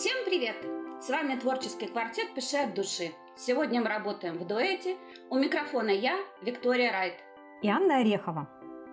[0.00, 0.56] Всем привет!
[0.98, 3.12] С вами творческий квартет «Пиши от души».
[3.36, 4.96] Сегодня мы работаем в дуэте.
[5.28, 7.16] У микрофона я, Виктория Райт.
[7.60, 8.48] И Анна Орехова.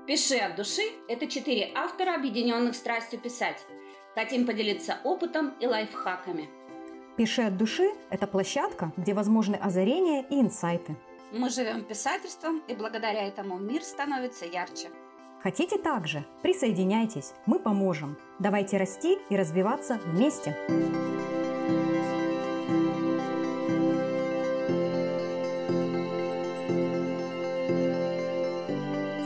[0.06, 3.66] «Пиши от души»– это четыре автора, объединенных страстью писать.
[4.16, 6.50] Хотим поделиться опытом и лайфхаками.
[7.16, 10.98] «Пиши от души»– это площадка, где возможны озарения и инсайты.
[11.32, 14.90] Мы живем писательством, и благодаря этому мир становится ярче.
[15.48, 16.26] Хотите также?
[16.42, 18.18] Присоединяйтесь, мы поможем.
[18.38, 20.54] Давайте расти и развиваться вместе.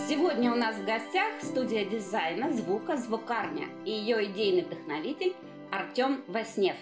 [0.07, 5.33] Сегодня у нас в гостях студия дизайна, звука, звукарня и ее идейный вдохновитель
[5.71, 6.75] Артем Васнев.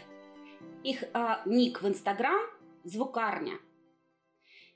[0.84, 1.08] Их э,
[1.46, 2.42] ник в Инстаграм–
[2.84, 3.54] звукарня–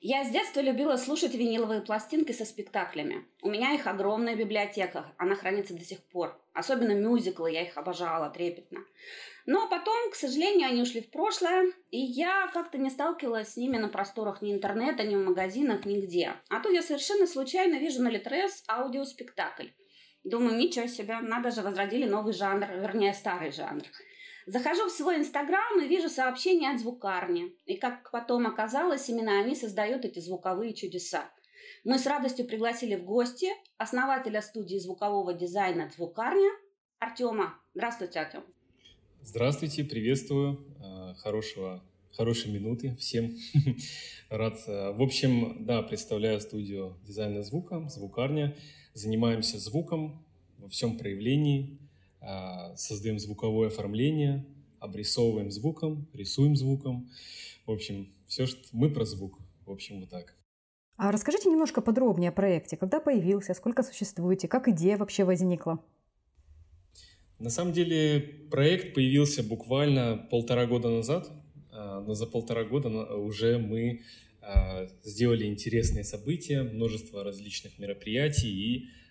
[0.05, 3.25] я с детства любила слушать виниловые пластинки со спектаклями.
[3.41, 6.37] У меня их огромная библиотека, она хранится до сих пор.
[6.51, 8.81] Особенно мюзиклы, я их обожала трепетно.
[9.45, 13.77] Но потом, к сожалению, они ушли в прошлое, и я как-то не сталкивалась с ними
[13.77, 16.33] на просторах ни интернета, ни в магазинах, нигде.
[16.49, 19.69] А тут я совершенно случайно вижу на Литрес аудиоспектакль.
[20.25, 23.83] Думаю, ничего себе, надо же, возродили новый жанр, вернее, старый жанр–
[24.45, 27.55] Захожу в свой инстаграм и вижу сообщения от звукарни.
[27.65, 31.29] И как потом оказалось, именно они создают эти звуковые чудеса.
[31.85, 36.49] Мы с радостью пригласили в гости основателя студии звукового дизайна «Звукарня»
[36.99, 37.55] Артема.
[37.73, 38.43] Здравствуйте, Артем.
[39.21, 40.65] Здравствуйте, приветствую.
[40.81, 43.35] Э, хорошего, хорошей минуты всем.
[44.29, 44.57] Рад.
[44.67, 48.55] Э, в общем, да, представляю студию дизайна звука, звукарня.
[48.93, 50.25] Занимаемся звуком
[50.57, 51.79] во всем проявлении,
[52.75, 54.45] создаем звуковое оформление,
[54.79, 57.09] обрисовываем звуком, рисуем звуком.
[57.65, 59.39] В общем, все, что мы про звук.
[59.65, 60.35] В общем, вот так.
[60.97, 62.77] А расскажите немножко подробнее о проекте.
[62.77, 65.83] Когда появился, сколько существуете, как идея вообще возникла?
[67.39, 71.31] На самом деле проект появился буквально полтора года назад,
[71.71, 74.01] а, но за полтора года уже мы
[74.41, 79.02] а, сделали интересные события, множество различных мероприятий и а,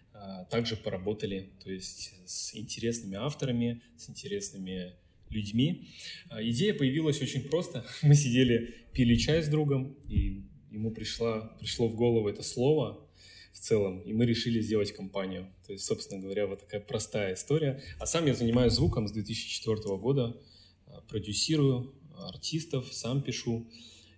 [0.51, 4.95] также поработали, то есть с интересными авторами, с интересными
[5.33, 5.89] людьми.
[6.29, 7.85] А, идея появилась очень просто.
[8.03, 13.09] Мы сидели, пили чай с другом, и ему пришло, пришло в голову это слово
[13.53, 15.53] в целом, и мы решили сделать компанию.
[15.67, 17.83] То есть, собственно говоря, вот такая простая история.
[17.99, 20.41] А сам я занимаюсь звуком с 2004 года,
[20.87, 23.69] а, продюсирую артистов, сам пишу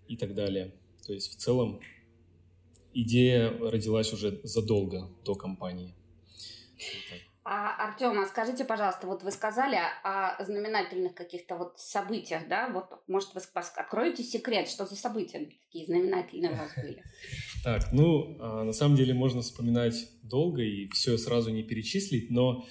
[0.07, 0.75] и так далее.
[1.07, 1.81] То есть, в целом,
[2.95, 5.95] идея родилась уже задолго до компании.
[7.47, 12.71] А, Артем, а скажите, пожалуйста, вот вы сказали о знаменательных каких-то вот событиях, да?
[12.71, 13.43] Вот, может, вы
[13.77, 17.03] откроете секрет, что за события такие знаменательные у вас были?
[17.63, 22.65] Так, ну, а, на самом деле можно вспоминать долго и все сразу не перечислить, но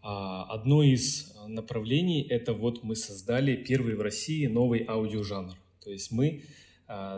[0.00, 5.56] а, одно из направлений– это вот мы создали первый в России новый аудиожанр.
[5.82, 6.44] То есть мы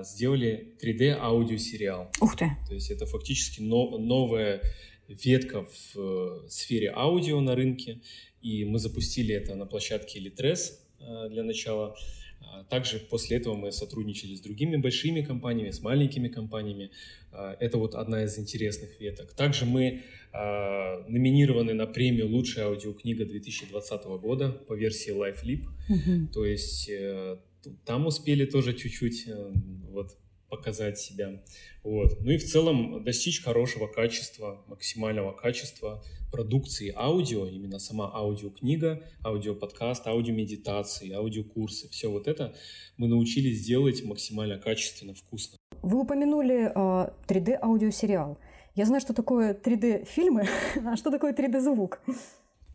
[0.05, 2.11] сделали 3D аудиосериал.
[2.21, 2.51] Ух ты!
[2.69, 4.61] То есть это фактически но, новая
[5.09, 8.01] ветка в э, сфере аудио на рынке,
[8.41, 11.95] и мы запустили это на площадке Litres э, для начала.
[12.41, 16.91] А также после этого мы сотрудничали с другими большими компаниями, с маленькими компаниями.
[17.31, 19.33] А, это вот одна из интересных веток.
[19.35, 20.03] Также мы
[20.33, 25.67] номинированы на премию «Лучшая аудиокнига 2020 года» по версии LiveLib.
[25.91, 26.33] Mm-hmm.
[26.33, 27.37] То есть э,
[27.85, 29.53] там успели тоже чуть-чуть э,
[29.91, 30.17] вот,
[30.49, 31.43] показать себя.
[31.83, 32.21] Вот.
[32.21, 40.07] Ну и в целом достичь хорошего качества, максимального качества продукции аудио, именно сама аудиокнига, аудиоподкаст,
[40.07, 42.55] аудиомедитации, аудиокурсы, все вот это
[42.97, 45.57] мы научились делать максимально качественно, вкусно.
[45.83, 48.39] Вы упомянули э, а, 3D аудиосериал.
[48.75, 50.47] Я знаю, что такое 3D фильмы,
[50.87, 52.01] а что такое 3D звук?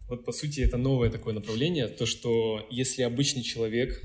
[0.10, 4.02] Вот по сути это новое такое направление, то что если обычный человек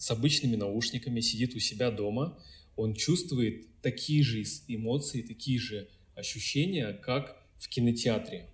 [0.00, 2.42] с обычными наушниками, сидит у себя дома,
[2.74, 8.48] он чувствует такие же эмоции, такие же ощущения, как в кинотеатре.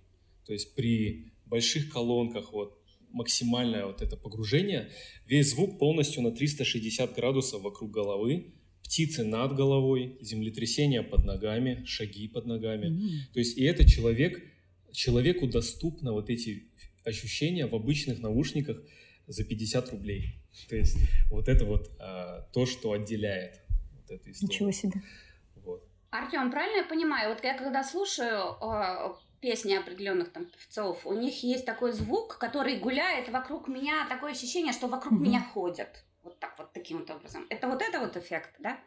[0.45, 2.77] То есть при больших колонках вот
[3.11, 4.89] максимальное вот это погружение,
[5.25, 8.47] весь звук полностью на 360 градусов вокруг головы,
[8.83, 12.87] птицы над головой, землетрясения под ногами, шаги под ногами.
[12.87, 13.33] Mm-hmm.
[13.33, 14.43] То есть и это человек,
[14.91, 16.65] человеку доступно вот эти
[17.05, 18.83] ощущения в обычных наушниках
[19.27, 20.41] за 50 рублей.
[20.69, 20.97] То есть
[21.29, 23.61] вот это вот а, то, что отделяет
[23.93, 24.53] вот эту историю.
[24.53, 25.01] Ничего себе.
[25.55, 25.83] Вот.
[26.09, 27.29] Артем, правильно я понимаю?
[27.29, 32.79] Вот я когда слушаю э, песни определенных там певцов, у них есть такой звук, который
[32.79, 35.23] гуляет вокруг меня, такое ощущение, что вокруг mm-hmm.
[35.23, 36.03] меня ходят.
[36.23, 37.45] Вот так вот, таким вот образом.
[37.49, 38.79] Это вот это вот эффект, да?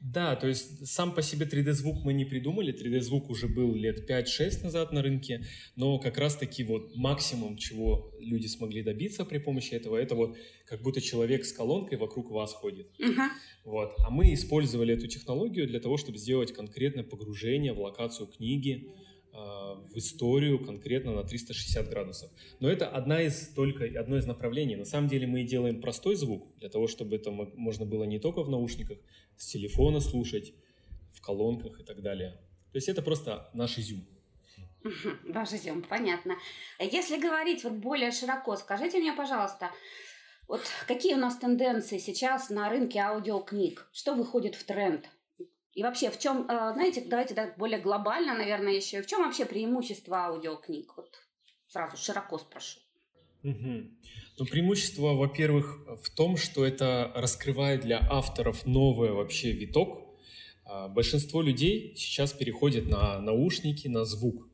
[0.00, 2.72] Да, то есть сам по себе 3D-звук мы не придумали.
[2.72, 5.44] 3D-звук уже был лет 5-6 назад на рынке,
[5.76, 10.36] но как раз-таки вот максимум, чего люди смогли добиться при помощи этого, это вот
[10.66, 12.88] как будто человек с колонкой вокруг вас ходит.
[12.98, 13.28] Uh-huh.
[13.64, 13.92] Вот.
[13.98, 18.90] А мы использовали эту технологию для того, чтобы сделать конкретное погружение в локацию книги,
[19.90, 22.30] в историю конкретно на 360 градусов.
[22.60, 24.76] Но это одна из только одно из направлений.
[24.76, 28.42] На самом деле мы делаем простой звук для того, чтобы это можно было не только
[28.42, 28.98] в наушниках,
[29.36, 30.52] с телефона слушать,
[31.12, 32.32] в колонках и так далее.
[32.72, 34.06] То есть это просто наш изюм.
[35.24, 36.36] Ваш изюм, понятно.
[36.78, 39.70] Если говорить вот более широко, скажите мне, пожалуйста,
[40.48, 43.88] вот какие у нас тенденции сейчас на рынке аудиокниг?
[43.92, 45.08] Что выходит в тренд?
[45.74, 49.44] И вообще, в чем, э, знаете, давайте так более глобально, наверное, еще, в чем вообще
[49.46, 50.96] преимущество аудиокниг?
[50.96, 51.16] Вот
[51.68, 52.80] сразу широко спрошу.
[53.42, 53.84] Угу.
[54.38, 60.10] Ну, преимущество, во-первых, в том, что это раскрывает для авторов новый вообще виток.
[60.64, 64.48] А, большинство людей сейчас переходят на наушники, на звук.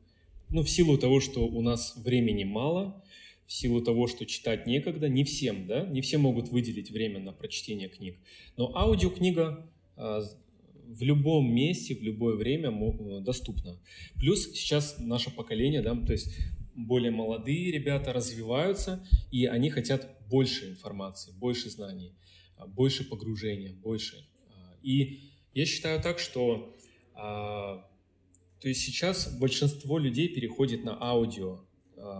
[0.49, 3.03] Ну, в силу того, что у нас времени мало,
[3.45, 7.33] в силу того, что читать некогда, не всем, да, не все могут выделить время на
[7.33, 8.17] прочтение книг.
[8.55, 10.21] Но аудиокнига а,
[10.87, 13.79] в любом месте, в любое время э, доступно.
[14.15, 16.35] Плюс сейчас наше поколение, да, то есть
[16.75, 22.15] более молодые ребята развиваются, и они хотят больше информации, больше знаний,
[22.55, 24.27] а, больше погружения, больше.
[24.49, 26.75] А, и я считаю так, что
[27.13, 27.89] а,
[28.61, 31.65] то есть сейчас большинство людей переходит на аудио,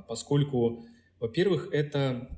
[0.08, 0.86] поскольку,
[1.20, 2.30] во-первых, это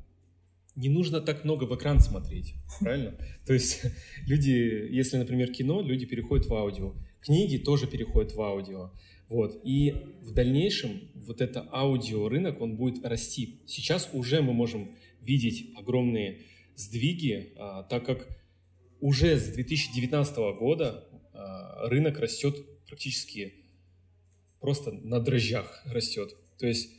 [0.80, 3.14] не нужно так много в экран смотреть, правильно?
[3.46, 3.82] То есть
[4.26, 8.92] люди, если, например, кино, люди переходят в аудио, книги тоже переходят в аудио.
[9.28, 9.60] Вот.
[9.66, 13.60] И в дальнейшем вот это аудиорынок, он будет расти.
[13.68, 16.44] Сейчас уже мы можем видеть огромные
[16.76, 18.28] сдвиги, а, так как
[19.02, 22.56] уже с 2019 года а, рынок растет
[22.88, 23.54] практически
[24.62, 26.36] просто на дрожжах растет.
[26.58, 26.90] То есть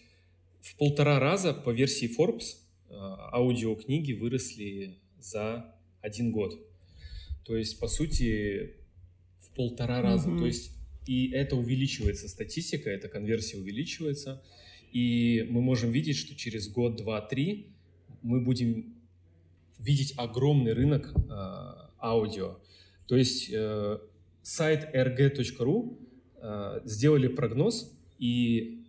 [0.61, 2.59] в полтора раза по версии Forbes
[2.91, 6.59] аудиокниги выросли за один год.
[7.45, 8.75] То есть, по сути,
[9.39, 10.29] в полтора раза.
[10.31, 10.39] Mm-hmm.
[10.39, 10.73] То есть,
[11.07, 14.43] и это увеличивается статистика, эта конверсия увеличивается.
[14.93, 17.69] И мы можем видеть, что через год, два, три
[18.23, 18.95] мы будем
[19.79, 21.31] видеть огромный рынок э,
[22.01, 22.59] аудио.
[23.07, 23.99] То есть э,
[24.43, 25.99] сайт rg.ru
[26.37, 28.85] э, сделали прогноз и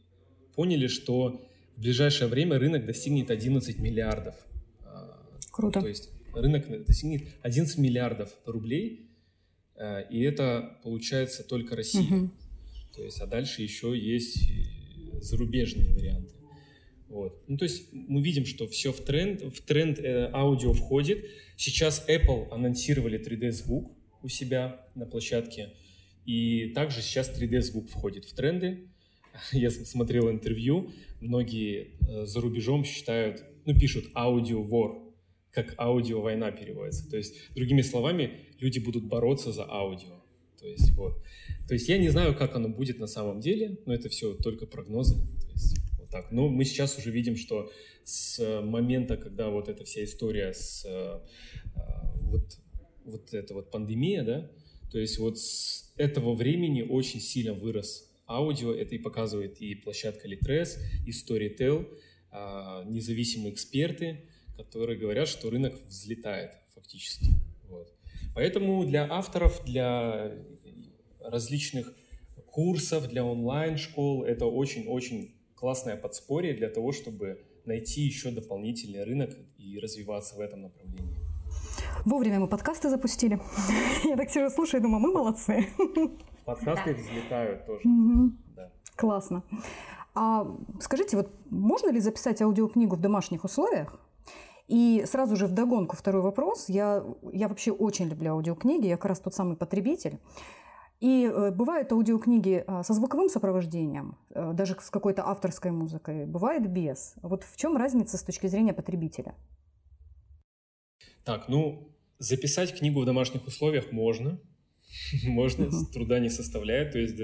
[0.56, 1.42] поняли, что
[1.82, 4.36] в ближайшее время рынок достигнет 11 миллиардов.
[4.86, 5.20] А,
[5.52, 5.82] Круто.
[5.82, 9.10] То есть рынок достигнет 11 миллиардов рублей,
[9.76, 12.04] а, и это получается только Россия.
[12.04, 12.30] Угу.
[12.98, 14.48] То есть, а дальше еще есть
[15.22, 16.36] зарубежные варианты.
[17.10, 17.42] Вот.
[17.48, 21.26] Ну, то есть мы видим, что все в тренд, в тренд э, аудио входит.
[21.58, 23.92] Сейчас Apple анонсировали 3D-звук
[24.22, 25.74] у себя на площадке.
[26.28, 28.91] И также сейчас 3D-звук входит в тренды.
[29.52, 35.14] Я смотрел интервью, многие э, за рубежом считают, ну, пишут аудио-вор,
[35.52, 37.10] как аудио-война переводится.
[37.10, 40.24] То есть, другими словами, люди будут бороться за аудио.
[40.60, 41.24] То есть, вот.
[41.68, 44.66] То есть, я не знаю, как оно будет на самом деле, но это все только
[44.66, 45.16] прогнозы.
[45.16, 46.32] То есть, вот так.
[46.32, 47.72] Но мы сейчас уже видим, что
[48.04, 51.20] с момента, когда вот эта вся история с э,
[52.22, 52.58] вот,
[53.06, 54.52] вот эта вот пандемия, да,
[54.92, 58.74] то есть вот с этого времени очень сильно вырос аудио.
[58.74, 61.88] Это и показывает и площадка Litres, и Storytel,
[62.32, 64.26] а, независимые эксперты,
[64.58, 67.26] которые говорят, что рынок взлетает фактически.
[67.70, 67.94] Вот.
[68.36, 70.32] Поэтому для авторов, для
[71.20, 71.94] различных
[72.46, 79.80] курсов, для онлайн-школ это очень-очень классное подспорье для того, чтобы найти еще дополнительный рынок и
[79.80, 81.18] развиваться в этом направлении.
[82.06, 83.40] Вовремя мы подкасты запустили.
[84.04, 85.68] Я так сижу, слушаю и думаю, мы молодцы.
[86.46, 87.82] Подкасты взлетают тоже.
[88.56, 88.70] Да.
[88.96, 89.44] Классно.
[90.14, 90.46] А
[90.80, 94.00] скажите, вот можно ли записать аудиокнигу в домашних условиях?
[94.68, 96.70] И сразу же в догонку второй вопрос.
[96.70, 100.20] Я, я вообще очень люблю аудиокниги, я как раз тот самый потребитель.
[101.02, 106.70] И э, бывают аудиокниги э, со звуковым сопровождением, э, даже с какой-то авторской музыкой, бывает
[106.72, 107.16] без.
[107.24, 109.34] Вот в чем разница с точки зрения потребителя?
[111.26, 114.40] Так, ну, записать книгу в домашних условиях можно,
[115.24, 117.16] можно, труда не составляет, то есть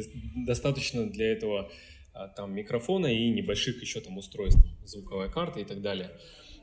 [0.45, 1.71] достаточно для этого
[2.13, 6.11] а, там микрофона и небольших еще там устройств, звуковая карта и так далее.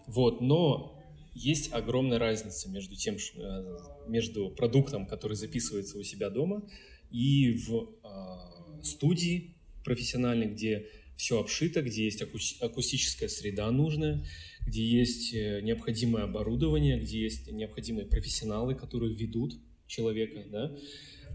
[0.07, 1.01] Вот, но
[1.35, 6.63] есть огромная разница между тем, э, между продуктом, который записывается у себя дома,
[7.11, 12.23] и в э, студии профессиональной, где все обшито, где есть
[12.61, 14.25] акустическая среда нужная,
[14.67, 19.55] где есть э, необходимое оборудование, где есть необходимые профессионалы, которые ведут
[19.87, 20.77] человека, да,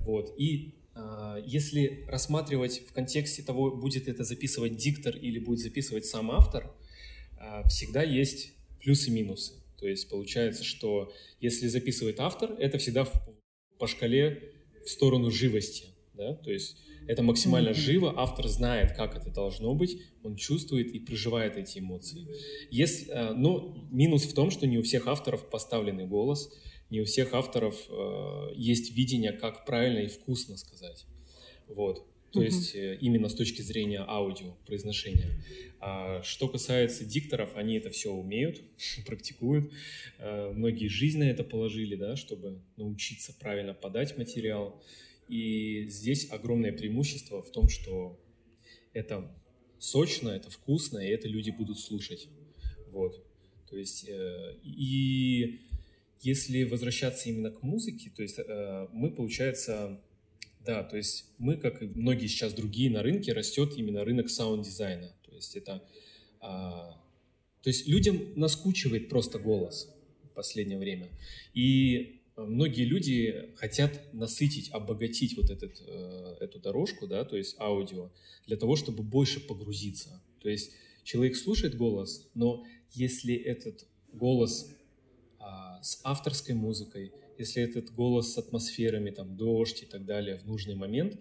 [0.06, 6.06] вот, и а, если рассматривать в контексте того, будет это записывать диктор или будет записывать
[6.06, 6.74] сам автор,
[7.40, 9.54] а, всегда есть плюсы и минусы.
[9.78, 13.08] То есть получается, что если записывает автор, это всегда
[13.78, 14.54] по шкале
[14.86, 15.86] в сторону живости.
[16.14, 16.36] Да?
[16.36, 16.78] То есть
[17.08, 22.28] это максимально живо, автор знает, как это должно быть, он чувствует и проживает эти эмоции.
[22.72, 26.52] Если, а, но минус в том, что не у всех авторов поставленный голос,
[26.90, 31.06] не у всех авторов э, есть видение, как правильно и вкусно сказать.
[31.68, 32.06] Вот.
[32.32, 32.46] То uh-huh.
[32.46, 35.44] есть э, именно с точки зрения аудио, произношения.
[35.80, 38.62] А что касается дикторов, они это все умеют,
[39.06, 39.72] практикуют.
[40.20, 44.84] Э, многие жизнь на это положили, да, чтобы научиться правильно подать материал.
[45.28, 48.20] И здесь огромное преимущество в том, что
[48.94, 49.32] это
[49.78, 52.28] сочно, это вкусно, и это люди будут слушать.
[52.92, 53.24] Вот.
[53.70, 55.62] То есть э, и
[56.22, 60.02] если возвращаться именно к музыке, то есть э, мы, получается,
[60.66, 65.14] да, то есть мы, как и многие сейчас другие на рынке, растет именно рынок саунд-дизайна.
[65.26, 65.84] То есть это...
[66.42, 67.02] А,
[67.62, 71.10] то есть людям наскучивает просто голос в последнее время.
[71.54, 78.12] И многие люди хотят насытить, обогатить вот этот, э, эту дорожку, да, то есть аудио,
[78.48, 80.22] для того, чтобы больше погрузиться.
[80.42, 80.72] То есть
[81.04, 84.72] человек слушает голос, но если этот голос
[85.82, 90.76] с авторской музыкой, если этот голос с атмосферами, там, дождь и так далее в нужный
[90.76, 91.20] момент,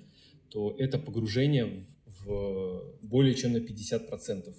[0.50, 4.54] то это погружение в, в более чем на 50%.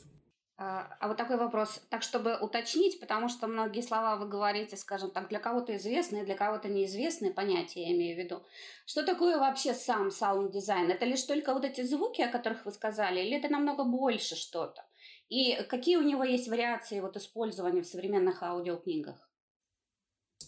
[0.61, 5.09] А, а вот такой вопрос, так чтобы уточнить, потому что многие слова вы говорите, скажем
[5.09, 8.43] так, для кого-то известные, для кого-то неизвестные понятия, я имею в виду.
[8.85, 10.91] Что такое вообще сам саунд-дизайн?
[10.91, 14.85] Это лишь только вот эти звуки, о которых вы сказали, или это намного больше что-то?
[15.29, 19.28] И какие у него есть вариации вот использования в современных аудиокнигах?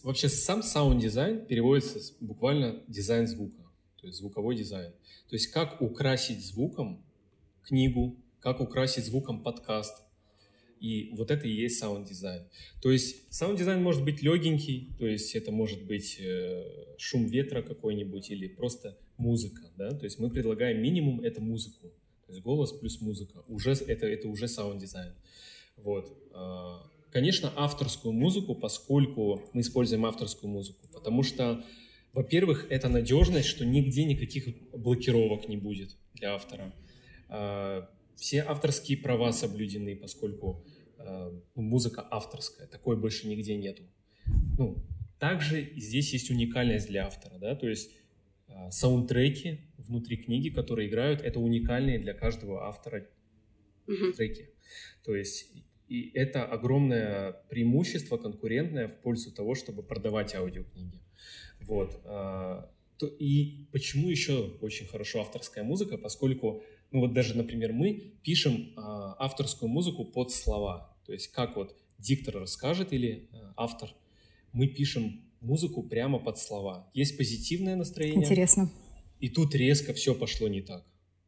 [0.02, 3.62] Вообще сам саунд-дизайн переводится буквально дизайн звука,
[4.00, 4.92] то есть звуковой дизайн.
[5.28, 7.04] То есть как украсить звуком
[7.62, 10.02] книгу, как украсить звуком подкаст.
[10.80, 12.42] И вот это и есть саунд-дизайн.
[12.82, 16.64] То есть саунд-дизайн может быть легенький, то есть это может быть э,
[16.98, 19.62] шум ветра какой-нибудь или просто музыка.
[19.76, 19.90] Да?
[19.90, 21.92] То есть мы предлагаем минимум это музыку.
[22.26, 23.44] То есть голос плюс музыка.
[23.46, 25.12] Уже, это, это уже саунд-дизайн.
[25.76, 26.12] Вот.
[27.12, 31.62] Конечно, авторскую музыку, поскольку мы используем авторскую музыку, потому что,
[32.14, 36.74] во-первых, это надежность, что нигде никаких блокировок не будет для автора.
[37.28, 40.64] А, все авторские права соблюдены, поскольку
[40.96, 43.82] а, ну, музыка авторская, такой больше нигде нету.
[44.56, 44.82] Ну,
[45.18, 47.90] также здесь есть уникальность для автора, да, то есть
[48.48, 53.06] а, саундтреки внутри книги, которые играют, это уникальные для каждого автора
[54.16, 54.48] треки.
[55.04, 55.52] То есть
[55.88, 61.00] и это огромное преимущество конкурентное в пользу того, чтобы продавать аудиокниги.
[61.60, 62.00] Вот.
[62.04, 62.70] А,
[63.18, 69.16] и почему еще очень хорошо авторская музыка, поскольку, ну вот даже, например, мы пишем а,
[69.18, 70.96] авторскую музыку под слова.
[71.06, 73.90] То есть как вот диктор расскажет или а, автор,
[74.52, 76.90] мы пишем музыку прямо под слова.
[76.94, 78.22] Есть позитивное настроение.
[78.22, 78.70] Интересно.
[79.20, 80.84] И тут резко все пошло не так.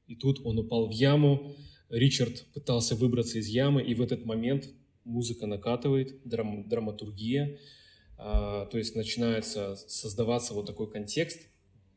[0.07, 1.55] И тут он упал в яму,
[1.91, 4.69] Ричард пытался выбраться из ямы, и в этот момент
[5.05, 7.59] музыка накатывает, драм, драматургия,
[8.17, 11.41] а, то есть начинается создаваться вот такой контекст,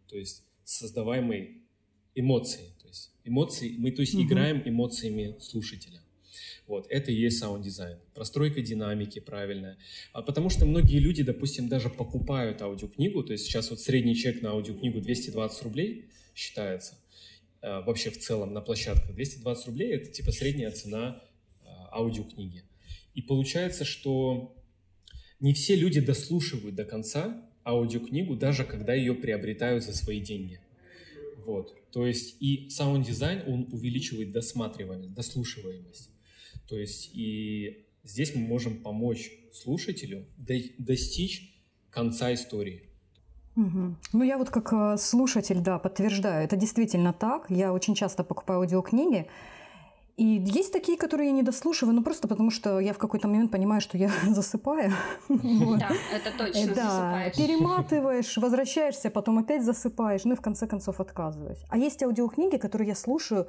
[0.08, 1.62] то есть создаваемые
[2.16, 4.24] эмоции, то есть эмоции, мы то есть угу.
[4.24, 6.02] играем эмоциями слушателя.
[6.68, 7.98] Вот, это и есть саунд-дизайн.
[8.14, 9.78] Простройка динамики правильная.
[10.12, 14.42] А потому что многие люди, допустим, даже покупают аудиокнигу, то есть сейчас вот средний чек
[14.42, 16.96] на аудиокнигу 220 рублей считается.
[17.68, 19.14] Э, вообще в целом на площадках.
[19.14, 21.22] 220 рублей– это типа средняя цена
[21.62, 22.64] э, аудиокниги.
[23.14, 24.56] И получается, что
[25.42, 30.62] не все люди дослушивают до конца аудиокнигу, даже когда ее приобретают за свои деньги.
[31.46, 31.76] Вот.
[31.92, 36.10] То есть и саунд-дизайн, он увеличивает досматриваемость, дослушиваемость.
[36.70, 40.26] То есть и здесь мы можем помочь слушателю
[40.78, 42.87] достичь конца истории.
[43.58, 43.96] Угу.
[44.14, 47.50] Ну, я вот как э, слушатель, да, подтверждаю, это действительно так.
[47.50, 49.28] Я очень часто покупаю аудиокниги,
[50.16, 53.52] и есть такие, которые я не дослушиваю, ну просто потому что я в какой-то момент
[53.52, 54.92] понимаю, что я засыпаю.
[55.30, 61.00] Да, это точно э, Да, перематываешь, возвращаешься, потом опять засыпаешь, ну и в конце концов
[61.00, 61.64] отказываюсь.
[61.70, 63.48] А есть аудиокниги, которые я слушаю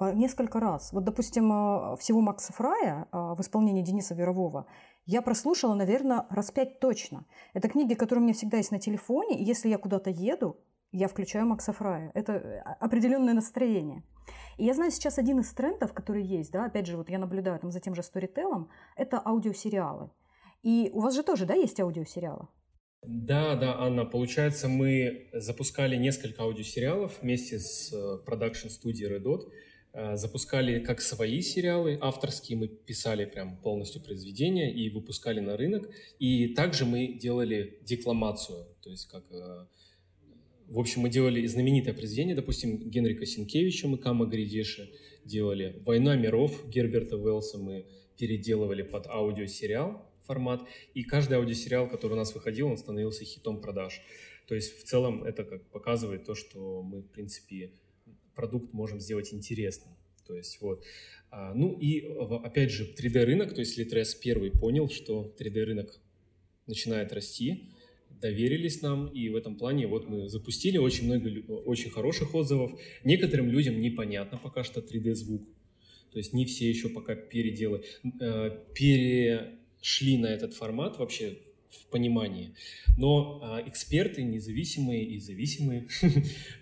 [0.00, 0.92] несколько раз.
[0.92, 4.66] Вот, допустим, э, всего Макса Фрая в исполнении Дениса Верового
[5.06, 7.26] я прослушала, наверное, раз пять точно.
[7.52, 10.56] Это книги, которые у меня всегда есть на телефоне, и если я куда-то еду,
[10.92, 12.10] я включаю Макса Фрая.
[12.14, 14.02] Это э, определенное настроение.
[14.56, 17.58] И я знаю сейчас один из трендов, который есть, да, опять же, вот я наблюдаю
[17.58, 20.10] там за тем же сторителлом, это аудиосериалы.
[20.62, 22.46] И у вас же тоже, да, есть аудиосериалы?
[23.02, 27.92] Да, да, Анна, получается, мы запускали несколько аудиосериалов вместе с
[28.24, 29.40] продакшн-студией Red Dot.
[29.96, 35.88] Э, запускали как свои сериалы авторские, мы писали прям полностью произведения и выпускали на рынок.
[36.18, 39.24] И также мы делали декламацию, то есть как...
[39.30, 39.66] Э,
[40.66, 44.90] в общем, мы делали знаменитое произведение, допустим, Генрика Синкевича мы Кама Гридеши
[45.24, 45.80] делали.
[45.84, 47.86] «Война миров» Герберта Уэллса мы
[48.18, 50.66] переделывали под аудиосериал формат.
[50.94, 54.00] И каждый аудиосериал, который у нас выходил, он становился хитом продаж.
[54.48, 57.72] То есть в целом это как показывает то, что мы, в принципе,
[58.34, 59.94] продукт можем сделать интересным.
[60.26, 60.84] То есть вот.
[61.30, 62.00] А, ну и
[62.44, 66.00] опять же 3D рынок, то есть Litres первый понял, что 3D рынок
[66.66, 67.70] начинает расти,
[68.20, 71.28] доверились нам, и в этом плане вот мы запустили очень много
[71.66, 72.80] очень хороших отзывов.
[73.02, 75.42] Некоторым людям непонятно пока что 3D звук,
[76.12, 77.84] то есть не все еще пока переделы,
[78.20, 81.38] э, перешли на этот формат вообще
[81.74, 82.54] в понимании.
[82.96, 85.88] Но а, эксперты независимые и зависимые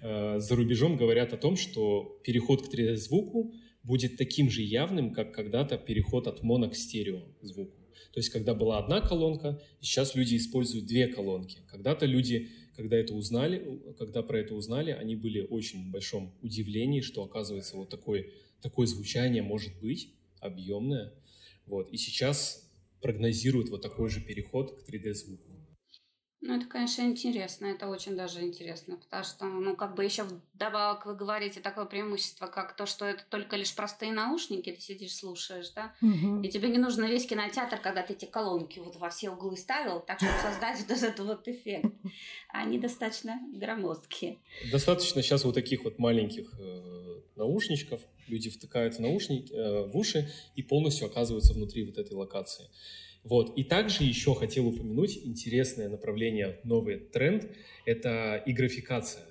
[0.01, 3.53] а, за рубежом говорят о том, что переход к 3D-звуку
[3.83, 7.77] будет таким же явным, как когда-то переход от моно к стерео звуку.
[8.13, 11.61] То есть, когда была одна колонка, сейчас люди используют две колонки.
[11.69, 17.01] Когда-то люди, когда это узнали, когда про это узнали, они были очень в большом удивлении,
[17.01, 18.27] что, оказывается, вот такое,
[18.61, 21.15] такое звучание может быть объемное.
[21.67, 21.91] Вот.
[21.91, 22.71] И сейчас
[23.03, 25.52] прогнозируют вот такой же переход к 3D-звуку.
[26.45, 31.07] Ну, это, конечно, интересно, это очень даже интересно, потому что, ну, как бы еще вдобавок
[31.07, 35.71] вы говорите такое преимущество, как то, что это только лишь простые наушники, ты сидишь, слушаешь,
[35.71, 36.41] да, угу.
[36.43, 40.01] и тебе не нужно весь кинотеатр, когда ты эти колонки вот во все углы ставил,
[40.01, 41.87] так, чтобы создать вот этот вот эффект.
[42.49, 44.41] Они достаточно громоздкие.
[44.73, 50.29] Достаточно сейчас вот таких вот маленьких э, наушничков, люди втыкают в наушники, э, в уши
[50.57, 52.69] и полностью оказываются внутри вот этой локации.
[53.25, 53.57] Вот.
[53.57, 57.49] И также еще хотел упомянуть интересное направление, новый тренд–
[57.87, 59.23] это игрофикация.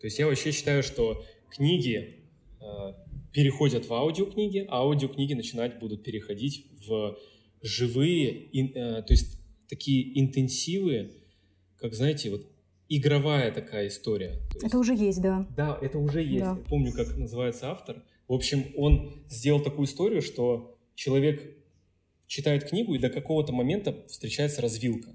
[0.00, 2.24] То есть я вообще считаю, что книги
[2.60, 2.64] э,
[3.32, 7.18] переходят в аудиокниги, а аудиокниги начинать будут переходить в
[7.60, 11.12] живые, ин, э, то есть такие интенсивы,
[11.76, 12.46] как, знаете, вот
[12.88, 14.40] игровая такая история.
[14.54, 15.46] есть, это уже есть, да.
[15.56, 16.44] Да, это уже есть.
[16.44, 16.56] Да.
[16.56, 18.02] Я помню, как называется автор.
[18.28, 21.57] В общем, он сделал такую историю, что человек
[22.28, 25.10] читает книгу, и до какого-то момента встречается развилка.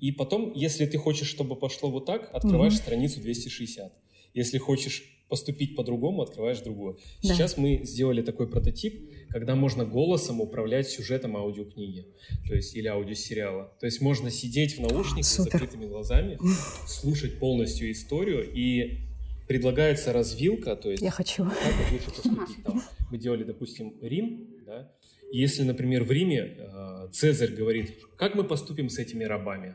[0.00, 2.76] И потом, если ты хочешь, чтобы пошло вот так, открываешь mm-hmm.
[2.76, 3.92] страницу 260.
[4.34, 6.98] Если хочешь поступить по-другому, открываешь другую.
[7.22, 7.32] Да.
[7.32, 12.06] Сейчас мы сделали такой прототип, когда можно голосом управлять сюжетом аудиокниги,
[12.46, 13.72] то есть или аудиосериала.
[13.80, 16.38] То есть можно сидеть в наушниках с закрытыми глазами,
[16.86, 18.98] слушать полностью историю и
[19.48, 21.44] предлагается развилка, то есть я хочу.
[21.44, 22.82] Как лучше поступить там.
[23.10, 24.92] Мы делали, допустим, Рим, да,
[25.38, 29.74] если, например, в Риме э, Цезарь говорит, как мы поступим с этими рабами?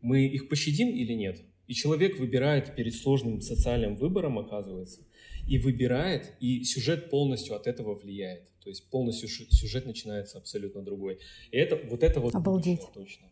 [0.00, 1.42] Мы их пощадим или нет?
[1.66, 5.02] И человек выбирает перед сложным социальным выбором, оказывается,
[5.46, 8.48] и выбирает, и сюжет полностью от этого влияет.
[8.62, 11.18] То есть полностью сюжет начинается абсолютно другой.
[11.50, 12.80] И это вот это вот Обалдеть.
[12.94, 13.26] точно.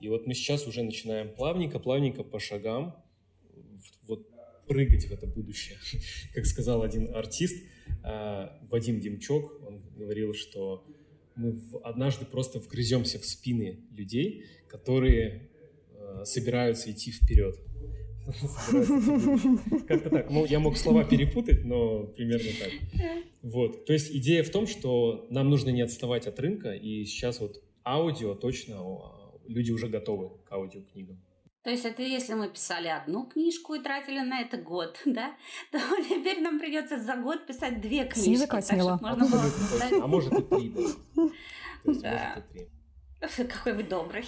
[0.00, 2.96] И вот мы сейчас уже начинаем плавненько, плавненько по шагам
[4.06, 4.26] вот
[4.66, 5.78] прыгать в это будущее.
[6.34, 7.62] Как сказал один артист,
[8.04, 10.86] э, Вадим Демчок, он говорил, что
[11.36, 15.48] мы однажды просто вгрыземся в спины людей, которые
[15.92, 17.56] э, собираются идти вперед.
[19.88, 20.30] Как-то так.
[20.30, 22.72] Ну, я мог слова перепутать, но примерно так.
[23.42, 23.86] Вот.
[23.86, 27.62] То есть идея в том, что нам нужно не отставать от рынка, и сейчас вот
[27.84, 28.80] аудио точно
[29.46, 31.20] люди уже готовы к аудиокнигам.
[31.62, 35.32] То есть это если мы писали одну книжку и тратили на это год, да,
[35.70, 38.18] то теперь нам придется за год писать две книжки.
[38.18, 38.98] С языка сняла.
[39.02, 39.16] А,
[40.02, 40.74] а может и три,
[41.84, 42.44] да.
[43.36, 44.24] Какой вы добрый.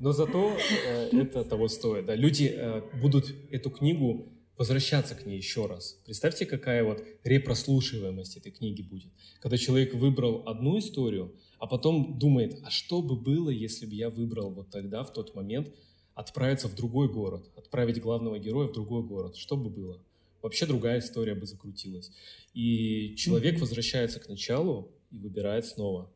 [0.00, 2.06] Но зато э, это того стоит.
[2.06, 2.16] Да.
[2.16, 5.98] Люди э, будут эту книгу возвращаться к ней еще раз.
[6.04, 9.12] Представьте, какая вот репрослушиваемость этой книги будет.
[9.40, 14.10] Когда человек выбрал одну историю, а потом думает, а что бы было, если бы я
[14.10, 15.72] выбрал вот тогда, в тот момент,
[16.14, 20.02] отправиться в другой город, отправить главного героя в другой город, что бы было?
[20.42, 22.10] Вообще другая история бы закрутилась.
[22.54, 26.10] И человек возвращается к началу и выбирает снова.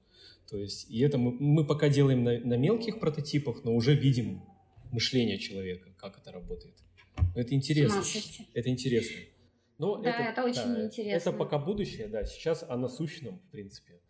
[0.48, 4.42] То есть, и это мы, мы пока делаем на, на мелких прототипах, но уже видим
[4.90, 6.74] мышление человека, как это работает.
[7.34, 8.02] Это интересно.
[8.54, 9.16] Это интересно.
[9.78, 11.30] Но да, это, это очень да, интересно.
[11.30, 12.24] Это пока будущее, да.
[12.24, 14.00] Сейчас о насущном, в принципе.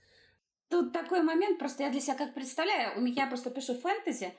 [0.69, 4.33] Тут такой момент, просто я для себя как представляю, у меня просто пишу фэнтези,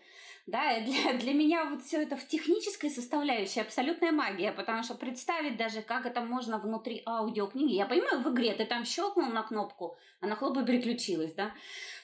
[0.48, 4.96] да, и для, для меня вот все это в технической составляющей абсолютная магия, потому что
[4.96, 9.44] представить даже, как это можно внутри аудиокниги, я понимаю, в игре ты там щелкнул на
[9.44, 11.54] кнопку, она хлоп и переключилась, да,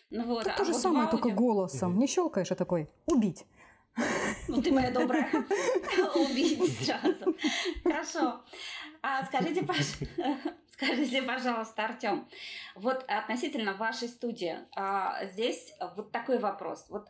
[0.10, 0.41] ну вот.
[0.41, 1.17] Это а то же вот самое, аудио...
[1.17, 3.45] только голосом, не щелкаешь, а такой, убить.
[4.47, 5.29] Ну, ты моя добрая.
[6.15, 7.36] Убить сразу.
[7.83, 8.41] Хорошо.
[9.01, 9.65] А скажите,
[10.71, 12.27] скажите, пожалуйста, Артем,
[12.75, 16.86] вот относительно вашей студии, а, здесь вот такой вопрос.
[16.89, 17.07] Вот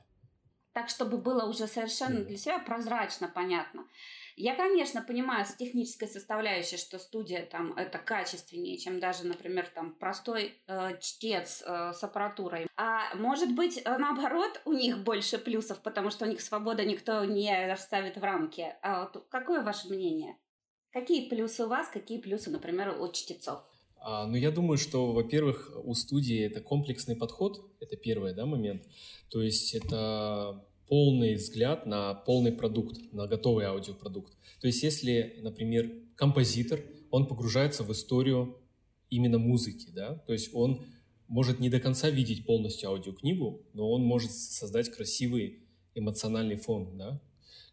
[0.73, 3.87] так, чтобы было уже совершенно для себя прозрачно понятно.
[4.39, 9.95] Я, конечно, понимаю с технической составляющей, что студия там это качественнее, чем даже, например, там
[9.95, 12.67] простой э, чтец э, с аппаратурой.
[12.77, 17.25] А может быть, э, наоборот, у них больше плюсов, потому что у них свобода никто
[17.25, 18.75] не расставит в рамки.
[18.83, 20.37] А вот какое ваше мнение?
[20.91, 23.63] Какие плюсы у вас, какие плюсы, например, у чтецов?
[23.99, 28.83] А, ну, я думаю, что, во-первых, у студии это комплексный подход, это первый да, момент.
[29.31, 34.37] То есть это полный взгляд на полный продукт, на готовый аудиопродукт.
[34.61, 38.57] То есть если, например, композитор, он погружается в историю
[39.09, 40.85] именно музыки, да, то есть он
[41.27, 47.21] может не до конца видеть полностью аудиокнигу, но он может создать красивый эмоциональный фон, да,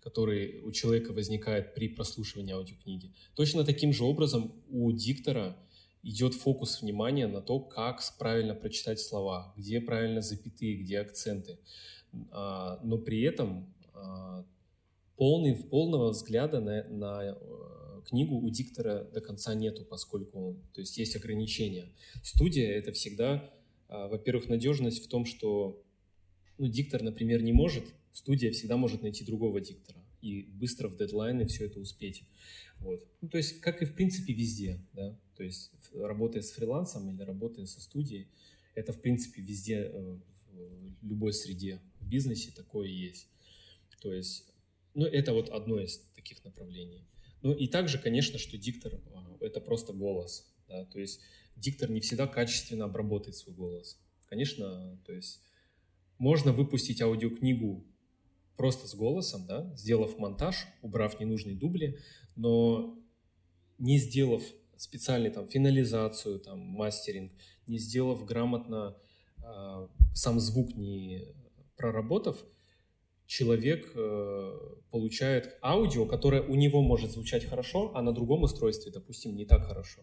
[0.02, 3.12] который у человека возникает при прослушивании аудиокниги.
[3.34, 5.56] Точно таким же образом у диктора
[6.02, 11.58] идет фокус внимания на то, как правильно прочитать слова, где правильно запятые, где акценты.
[12.30, 14.44] А, но при этом а,
[15.16, 20.96] полный, полного взгляда на, на э, книгу у диктора до конца нету, поскольку то есть
[20.98, 21.92] есть ограничения.
[22.22, 23.50] Студия— это всегда,
[23.88, 25.82] а, во-первых, надежность в том, что
[26.58, 31.46] ну, диктор, например, не может, студия всегда может найти другого диктора и быстро в дедлайны
[31.46, 32.24] все это успеть.
[32.78, 33.06] Вот.
[33.20, 37.22] Ну, то есть, как и в принципе везде, да, то есть работая с фрилансом или
[37.22, 38.28] работая со студией,
[38.74, 40.18] это в принципе везде э,
[41.02, 43.28] любой среде в бизнесе такое есть.
[44.00, 44.44] То есть,
[44.94, 47.06] ну, это вот одно из таких направлений.
[47.42, 51.20] Ну, и также, конечно, что диктор а,— это просто голос, да, то есть
[51.56, 53.98] диктор не всегда качественно обработает свой голос.
[54.26, 55.42] Конечно, то есть
[56.18, 57.84] можно выпустить аудиокнигу
[58.56, 61.98] просто с голосом, да, сделав монтаж, убрав ненужные дубли,
[62.36, 62.98] но
[63.78, 64.42] не сделав
[64.76, 67.32] специальный там финализацию, там мастеринг,
[67.66, 68.96] не сделав грамотно
[70.14, 71.22] сам звук не
[71.76, 72.44] проработав,
[73.26, 74.58] человек э,
[74.90, 79.66] получает аудио, которое у него может звучать хорошо, а на другом устройстве, допустим, не так
[79.66, 80.02] хорошо.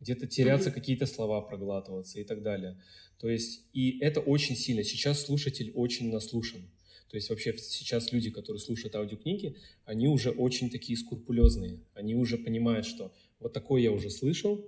[0.00, 0.72] Где-то теряться mm-hmm.
[0.72, 2.80] какие-то слова, проглатываться и так далее.
[3.18, 4.82] То есть, и это очень сильно.
[4.82, 6.70] Сейчас слушатель очень наслушан.
[7.10, 11.80] То есть вообще сейчас люди, которые слушают аудиокниги, они уже очень такие скрупулезные.
[11.92, 14.64] Они уже понимают, что вот такое я уже слышал,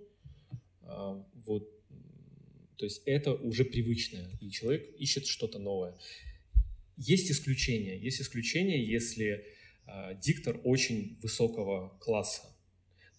[0.83, 1.71] а, вот,
[2.83, 5.97] то есть это уже привычное, и человек ищет что-то новое.
[6.97, 7.97] Есть исключения.
[7.97, 9.45] Есть исключения, если
[9.87, 12.43] э, диктор очень высокого класса.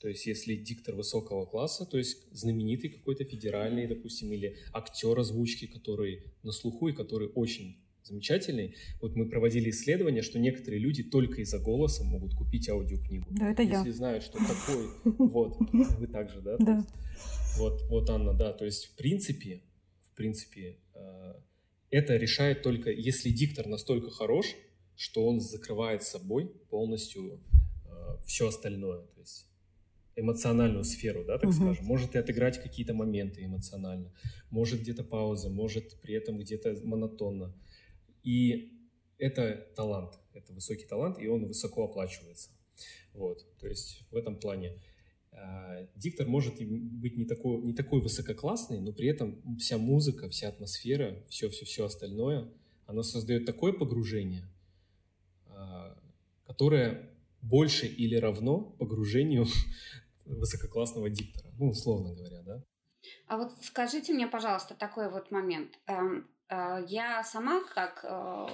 [0.02, 5.67] То есть, если диктор высокого класса, то есть знаменитый какой-то федеральный, допустим, или актер озвучки,
[5.67, 8.76] который на слуху и который очень замечательный.
[9.02, 13.28] Вот мы проводили исследование, что некоторые люди только из-за голоса могут купить аудиокнигу.
[13.32, 13.80] Да, это Если я.
[13.80, 14.88] Если знают, что такой,
[15.30, 16.58] вот, вы также, да?
[16.58, 16.86] Да.
[17.58, 19.62] Вот, вот, Анна, да, то есть в принципе,
[20.02, 21.34] в принципе, э,
[21.92, 24.56] это решает только, если диктор настолько хорош,
[24.96, 27.39] что он закрывает собой полностью
[27.86, 29.48] э, все остальное, то есть
[30.16, 31.54] эмоциональную сферу, да, так uh-huh.
[31.54, 31.86] скажем.
[31.86, 34.12] Может и отыграть какие-то моменты эмоционально,
[34.50, 37.54] может где-то пауза, может при этом где-то монотонно.
[38.23, 38.73] И
[39.17, 42.49] это талант, это высокий талант, и он высоко оплачивается.
[43.13, 44.81] Вот, то есть в этом плане
[45.31, 50.49] а, диктор может быть не такой, не такой высококлассный, но при этом вся музыка, вся
[50.49, 52.51] атмосфера, все-все-все остальное,
[52.86, 54.47] она создает такое погружение,
[55.45, 55.97] а,
[56.45, 57.09] которое
[57.41, 59.45] больше или равно погружению
[60.25, 62.63] высококлассного диктора, ну, условно говоря, да.
[63.27, 65.77] А вот скажите мне, пожалуйста, такой вот момент.
[66.54, 68.48] Э, я сама, как э,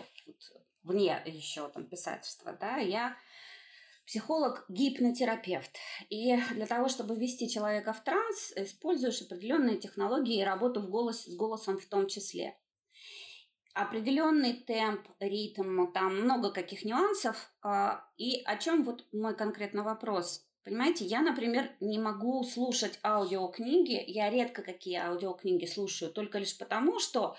[0.83, 3.17] вне еще там писательства, да, я
[4.05, 5.77] психолог-гипнотерапевт.
[6.09, 11.25] И для того, чтобы ввести человека в транс, используешь определенные технологии и работу в голос,
[11.25, 12.57] с голосом в том числе.
[13.75, 17.53] Определенный темп, ритм, там много каких нюансов.
[17.61, 20.49] А, и о чем вот мой конкретно вопрос?
[20.63, 26.99] Понимаете, я, например, не могу слушать аудиокниги, я редко какие аудиокниги слушаю, только лишь потому,
[26.99, 27.37] что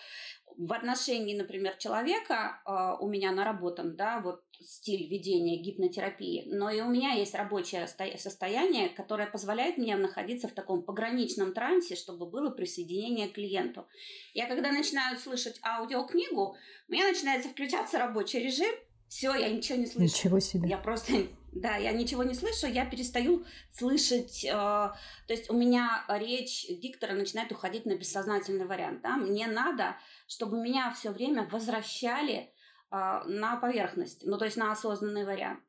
[0.56, 6.80] в отношении, например, человека э, у меня наработан, да, вот стиль ведения гипнотерапии, но и
[6.80, 12.50] у меня есть рабочее состояние, которое позволяет мне находиться в таком пограничном трансе, чтобы было
[12.50, 13.86] присоединение к клиенту.
[14.34, 16.56] Я когда начинаю слышать аудиокнигу,
[16.88, 18.74] у меня начинается включаться рабочий режим,
[19.10, 20.04] все, я ничего не слышу.
[20.04, 20.68] Ничего себе.
[20.68, 21.12] Я просто,
[21.52, 24.94] да, я ничего не слышу, я перестаю слышать, э, то
[25.28, 30.90] есть у меня речь диктора начинает уходить на бессознательный вариант, да, мне надо, чтобы меня
[30.92, 32.52] все время возвращали
[32.90, 35.60] а, на поверхность, ну то есть на осознанный вариант.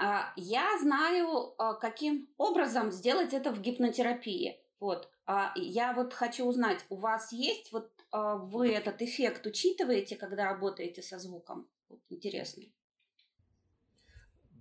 [0.00, 4.58] А, я знаю, а, каким образом сделать это в гипнотерапии.
[4.80, 5.10] Вот.
[5.26, 11.02] А я вот хочу узнать, у вас есть вот вы этот эффект учитываете, когда работаете
[11.02, 11.68] со звуком?
[11.90, 12.62] Вот интересно.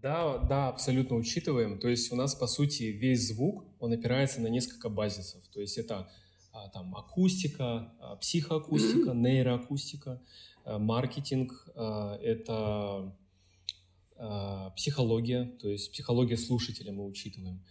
[0.02, 1.80] Да, да, абсолютно учитываем.
[1.80, 5.42] То есть у нас, по сути, весь звук, он опирается на несколько базисов.
[5.48, 6.10] То есть это
[6.58, 10.22] а, там акустика, а, психоакустика, нейроакустика,
[10.64, 13.16] а, маркетинг, это
[14.76, 17.64] психология, то есть психология слушателя мы учитываем.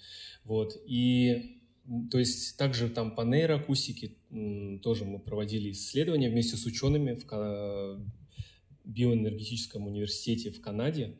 [0.45, 0.81] Вот.
[0.87, 1.61] И
[2.09, 4.15] то есть также там по нейроакустике
[4.81, 7.25] тоже мы проводили исследования вместе с учеными в
[8.85, 11.17] биоэнергетическом университете в Канаде.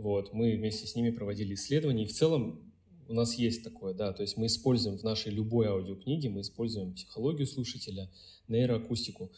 [0.00, 2.04] Вот, мы вместе с ними проводили исследования.
[2.04, 2.72] И в целом
[3.06, 6.94] у нас есть такое, да, то есть мы используем в нашей любой аудиокниге, мы используем
[6.94, 8.10] психологию слушателя,
[8.48, 9.30] нейроакустику.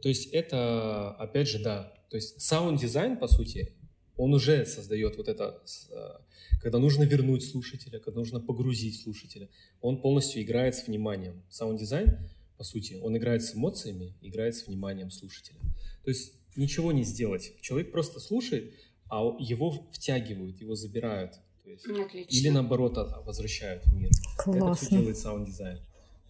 [0.00, 3.74] То есть это, опять же, да, то есть саунд-дизайн, по сути,
[4.16, 9.48] он уже создает вот это, э, когда нужно вернуть слушателя, когда нужно погрузить слушателя,
[9.82, 11.42] он полностью играет с вниманием.
[11.50, 15.60] Саунд-дизайн, по сути, он играет с эмоциями, играет с вниманием слушателя.
[16.04, 17.52] То есть ничего не сделать.
[17.60, 18.74] Человек просто слушает,
[19.10, 21.32] а его втягивают, его забирают.
[21.64, 22.36] То есть, Отлично.
[22.36, 24.10] Или наоборот а, возвращают в мир.
[24.38, 24.66] Классно.
[24.66, 25.78] Это все делает саунд-дизайн.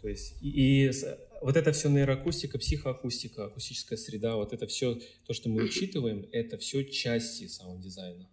[0.03, 0.93] То есть и, и
[1.41, 6.57] вот это все нейроакустика, психоакустика, акустическая среда, вот это все, то, что мы учитываем, это
[6.59, 8.27] все части саунд-дизайна.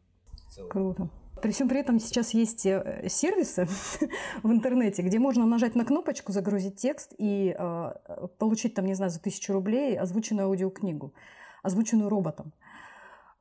[0.70, 1.10] Круто.
[1.42, 3.68] При всем при этом сейчас есть э, сервисы
[4.44, 7.92] в интернете, где можно нажать на кнопочку, загрузить текст и э,
[8.38, 11.14] получить там, не знаю, за тысячу рублей озвученную аудиокнигу,
[11.62, 12.54] озвученную роботом.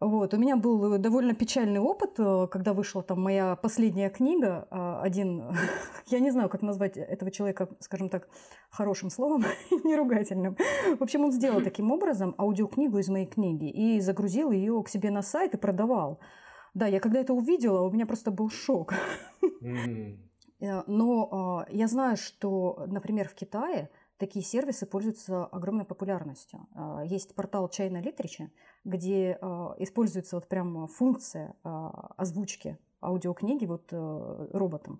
[0.04, 0.34] Вот.
[0.34, 4.68] У меня был довольно печальный опыт, э, когда вышла там моя последняя книга.
[4.70, 5.44] А, один,
[6.08, 8.28] я не знаю, как назвать этого человека, скажем так,
[8.68, 9.44] хорошим словом,
[9.84, 10.58] не ругательным.
[10.98, 15.10] В общем, он сделал таким образом аудиокнигу из моей книги и загрузил ее к себе
[15.10, 16.20] на сайт и продавал.
[16.74, 18.92] Да, я когда это увидела, у меня просто был шок.
[20.60, 26.66] Э, но а, я знаю, что, например, в Китае такие сервисы пользуются огромной популярностью.
[26.74, 28.50] А, есть портал China Literature,
[28.84, 34.98] где а, используется вот прям функция а, озвучки аудиокниги вот э, роботом.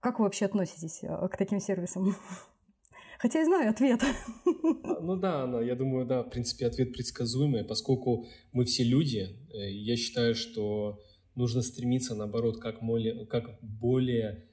[0.00, 2.14] Как вы вообще относитесь к таким сервисам?
[3.18, 4.00] Хотя я знаю ответ.
[4.44, 9.70] Ну да, да, я думаю, да, в принципе, ответ предсказуемый, поскольку мы все люди, э,
[9.70, 11.00] я считаю, что
[11.34, 14.47] нужно стремиться, наоборот, как более, как более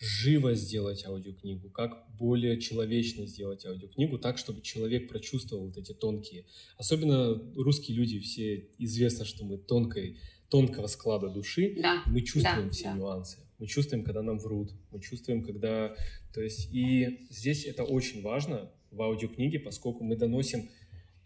[0.00, 6.46] живо сделать аудиокнигу, как более человечно сделать аудиокнигу, так, чтобы человек прочувствовал вот эти тонкие.
[6.78, 10.16] Особенно русские люди, все известно, что мы тонкой,
[10.48, 12.94] тонкого склада души, да, мы чувствуем да, все да.
[12.94, 13.38] нюансы.
[13.58, 15.94] Мы чувствуем, когда нам врут, мы чувствуем, когда...
[16.32, 20.70] То есть, и здесь это очень важно в аудиокниге, поскольку мы доносим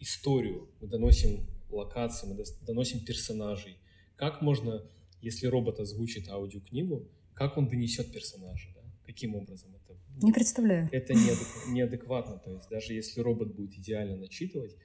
[0.01, 3.77] историю, мы доносим локации, мы доносим персонажей.
[4.17, 4.83] Как можно,
[5.21, 8.81] если робот озвучит аудиокнигу, как он донесет персонажа, да?
[9.05, 9.97] каким образом это...
[10.21, 10.89] Не представляю.
[10.91, 14.75] Это неадек- неадекватно, то есть даже если робот будет идеально начитывать,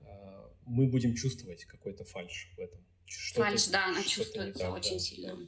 [0.00, 2.80] а, мы будем чувствовать какой-то фальш в этом.
[3.06, 5.36] Что фальш, да, она чувствуется так, очень да, сильно.
[5.36, 5.42] Да.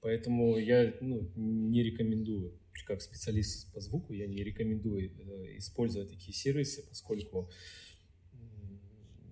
[0.00, 6.32] Поэтому я ну, не рекомендую, как специалист по звуку, я не рекомендую э, использовать такие
[6.32, 7.48] сервисы, поскольку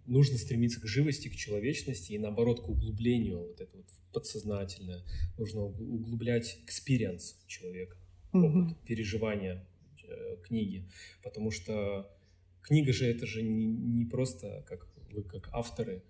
[0.06, 5.04] нужно стремиться к живости, к человечности и наоборот к углублению вот это вот подсознательное.
[5.38, 7.96] Нужно углублять experience человека,
[8.32, 8.86] опыт, mm-hmm.
[8.86, 9.66] переживания
[10.02, 10.88] э, книги,
[11.22, 12.10] потому что
[12.62, 16.02] книга же это же не, не просто как вы как авторы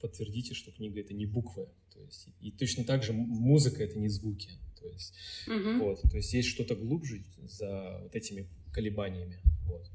[0.00, 4.08] подтвердите, что книга это не буквы, то есть и точно так же музыка это не
[4.08, 5.14] звуки, то есть
[5.48, 5.78] mm-hmm.
[5.78, 9.90] вот, то есть есть что-то глубже за вот этими колебаниями, вот.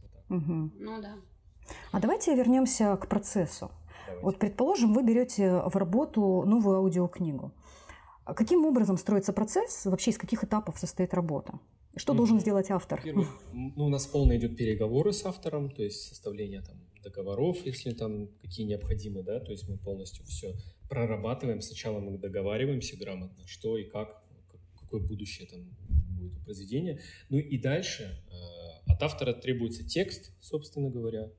[0.00, 0.70] вот mm-hmm.
[0.78, 1.20] Ну да.
[1.92, 3.70] А давайте вернемся к процессу.
[4.06, 4.24] Давайте.
[4.24, 7.52] Вот, предположим, вы берете в работу новую аудиокнигу.
[8.24, 9.84] Каким образом строится процесс?
[9.86, 11.58] Вообще из каких этапов состоит работа?
[11.96, 12.16] Что mm-hmm.
[12.16, 13.02] должен сделать автор?
[13.04, 13.26] Ну,
[13.84, 18.66] у нас полно идет переговоры с автором, то есть составление там договоров, если там какие
[18.66, 20.54] необходимы, да, то есть мы полностью все
[20.88, 21.60] прорабатываем.
[21.60, 24.24] Сначала мы договариваемся грамотно, что и как,
[24.80, 25.60] какое будущее там
[26.18, 27.00] будет у произведения.
[27.28, 31.30] Ну и дальше э, от автора требуется текст, собственно говоря,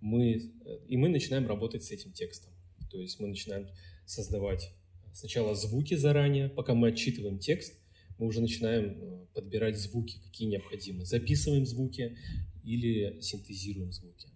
[0.00, 2.52] мы, э, и мы начинаем работать с этим текстом.
[2.90, 3.68] То есть мы начинаем
[4.06, 4.72] создавать
[5.12, 7.74] сначала звуки заранее, пока мы отчитываем текст,
[8.18, 11.04] мы уже начинаем э, подбирать звуки, какие необходимы.
[11.04, 12.16] Записываем звуки
[12.64, 14.28] или синтезируем звуки.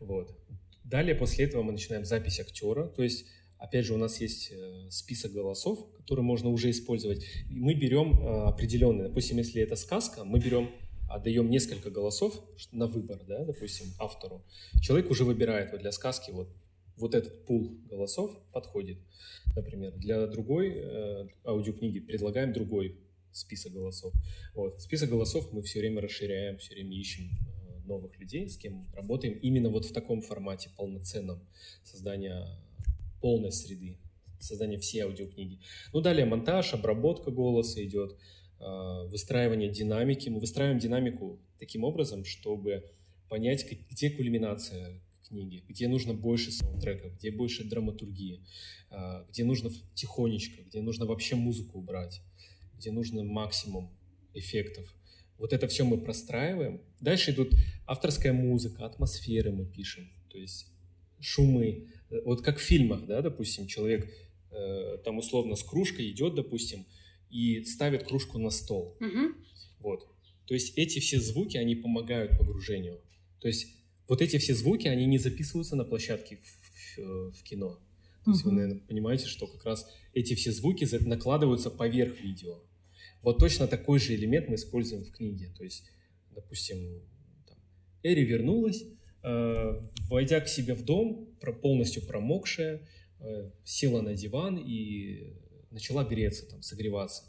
[0.00, 0.36] Вот.
[0.84, 4.90] Далее после этого мы начинаем запись актера, то есть Опять же, у нас есть э,
[4.90, 7.24] список голосов, которые можно уже использовать.
[7.48, 8.12] мы берем
[8.46, 10.70] определенные, допустим, если это сказка, мы берем
[11.14, 14.44] отдаем несколько голосов на выбор, да, допустим, автору,
[14.82, 16.48] человек уже выбирает вот для сказки вот
[16.96, 18.98] вот этот пул голосов подходит,
[19.56, 19.92] например.
[19.96, 23.00] Для другой э, аудиокниги предлагаем другой
[23.32, 24.12] список голосов.
[24.54, 24.80] Вот.
[24.80, 29.34] Список голосов мы все время расширяем, все время ищем э, новых людей, с кем работаем
[29.38, 31.40] именно вот в таком формате полноценном
[31.82, 32.46] создания
[33.20, 33.98] полной среды,
[34.38, 35.58] создания всей аудиокниги.
[35.92, 38.16] Ну, далее монтаж, обработка голоса идет,
[38.60, 40.28] э, выстраивание динамики.
[40.28, 42.84] Мы выстраиваем динамику таким образом, чтобы
[43.28, 48.44] понять, где кульминация книги, где нужно больше саундтреков, где больше драматургии,
[48.90, 52.22] э, где нужно тихонечко, где нужно вообще музыку убрать
[52.84, 53.90] где нужно максимум
[54.34, 54.94] эффектов.
[55.38, 56.80] Вот это все мы простраиваем.
[57.00, 57.52] Дальше идут
[57.86, 60.66] авторская музыка, атмосферы мы пишем, то есть
[61.20, 61.88] шумы.
[62.24, 64.08] Вот как в фильмах, да, допустим, человек
[64.50, 66.86] э, там условно с кружкой идет, допустим,
[67.34, 68.96] и ставит кружку на стол.
[69.00, 69.34] Угу.
[69.80, 70.06] Вот.
[70.46, 73.00] То есть эти все звуки, они помогают погружению.
[73.40, 73.66] То есть
[74.06, 77.80] вот эти все звуки, они не записываются на площадке в, в, в кино.
[78.24, 82.62] То есть вы, наверное, понимаете, что как раз эти все звуки накладываются поверх видео.
[83.20, 85.52] Вот точно такой же элемент мы используем в книге.
[85.58, 85.90] То есть,
[86.30, 87.02] допустим,
[87.48, 87.58] там,
[88.04, 88.84] Эри вернулась,
[89.24, 92.86] э, войдя к себе в дом, полностью промокшая,
[93.18, 95.34] э, села на диван и
[95.74, 97.24] начала греться, там, согреваться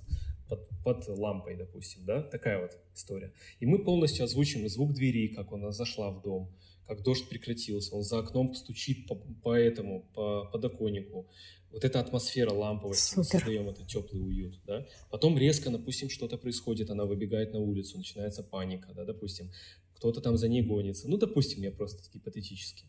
[0.47, 3.33] под, под лампой, допустим, да, такая вот история.
[3.59, 6.51] И мы полностью озвучим звук двери, как она зашла в дом,
[6.87, 11.27] как дождь прекратился, он за окном стучит по, по этому, по подоконнику.
[11.71, 13.19] Вот эта атмосфера ламповости, Супер.
[13.19, 14.85] мы создаем этот теплый уют, да.
[15.09, 19.51] Потом резко, допустим, что-то происходит, она выбегает на улицу, начинается паника, да, допустим,
[19.95, 21.07] кто-то там за ней гонится.
[21.09, 22.85] Ну, допустим, я просто гипотетически.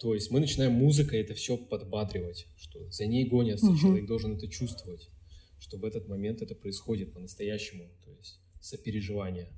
[0.00, 3.78] То есть мы начинаем музыкой это все подбадривать, что за ней гонятся, угу.
[3.78, 5.08] человек должен это чувствовать,
[5.58, 9.48] что в этот момент это происходит по-настоящему, то есть сопереживание.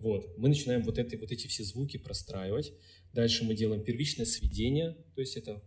[0.00, 2.72] Вот, мы начинаем вот, это, вот эти все звуки простраивать,
[3.12, 5.62] Дальше мы делаем первичное сведение, то есть это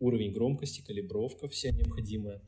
[0.00, 2.42] уровень громкости, калибровка вся необходимая.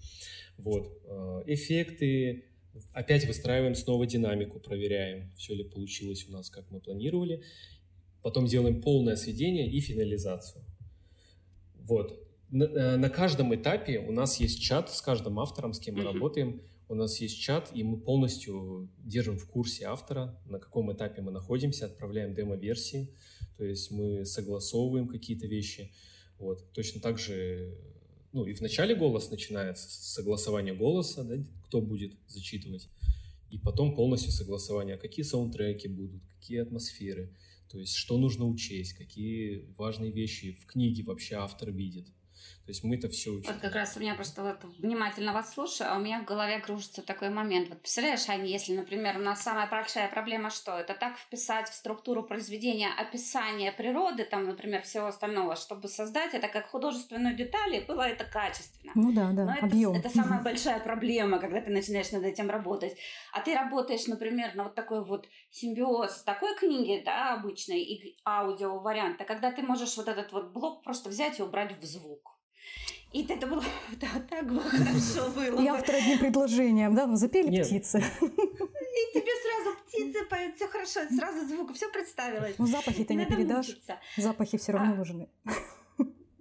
[0.57, 1.01] Вот.
[1.05, 2.45] Э, эффекты,
[2.93, 7.43] опять выстраиваем снова динамику, проверяем, все ли получилось у нас, как мы планировали.
[8.23, 10.65] Потом делаем полное сведение и финализацию.
[11.75, 12.23] Вот.
[12.51, 16.05] На, э, на каждом этапе у нас есть чат с каждым автором, с кем мы
[16.05, 16.63] работаем.
[16.89, 21.31] У нас есть чат, и мы полностью держим в курсе автора, на каком этапе мы
[21.31, 23.15] находимся, отправляем демо-версии.
[23.57, 25.93] То есть мы согласовываем какие-то вещи.
[26.39, 26.73] Вот.
[26.73, 27.79] Точно так же,
[28.33, 32.89] ну и в начале голос начинается с согласования голоса, да, кто будет зачитывать.
[33.51, 37.35] И потом полностью согласование, какие саундтреки будут, какие атмосферы,
[37.69, 42.07] то есть что нужно учесть, какие важные вещи в книге вообще автор видит.
[42.65, 43.53] То есть мы это все учим.
[43.53, 46.61] Вот как раз у меня просто вот внимательно вас слушаю, а у меня в голове
[46.61, 47.69] кружится такой момент.
[47.69, 50.79] Вот представляешь, Аня, если, например, у нас самая большая проблема что?
[50.79, 56.49] Это так вписать в структуру произведения описание природы, там, например, всего остального, чтобы создать это
[56.49, 58.93] как художественную деталь, и было это качественно.
[58.95, 59.93] Ну да, да, Но объем.
[59.93, 62.97] Это, это самая большая проблема, когда ты начинаешь над этим работать.
[63.33, 68.79] А ты работаешь, например, на вот такой вот симбиоз такой книги, да, обычной, и аудио
[68.79, 72.30] варианта, когда ты можешь вот этот вот блок просто взять и убрать в звук.
[73.13, 73.63] И это было
[74.01, 75.61] да, так было хорошо было.
[75.61, 77.67] И автор одним предложением, да, ну, запели Нет.
[77.67, 77.99] птицы.
[77.99, 82.55] И тебе сразу птицы поют, все хорошо, сразу звук, все представилось.
[82.59, 83.99] Ну запахи ты не передашь, мучиться.
[84.17, 85.29] запахи все равно а, нужны.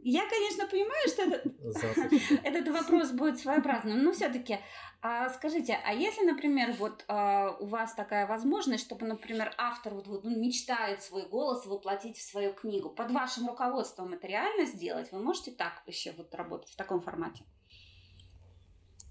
[0.01, 4.60] Я, конечно, понимаю, что этот, этот вопрос будет своеобразным, но все-таки
[5.01, 10.07] а скажите, а если, например, вот а, у вас такая возможность, чтобы, например, автор вот,
[10.07, 15.09] вот, ну, мечтает свой голос воплотить в свою книгу, под вашим руководством это реально сделать?
[15.13, 17.45] Вы можете так еще вот работать в таком формате?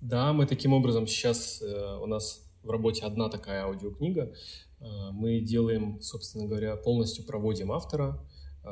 [0.03, 4.35] Да, мы таким образом сейчас э, у нас в работе одна такая аудиокнига.
[4.81, 8.23] Э, мы делаем, собственно говоря, полностью проводим автора
[8.63, 8.69] э,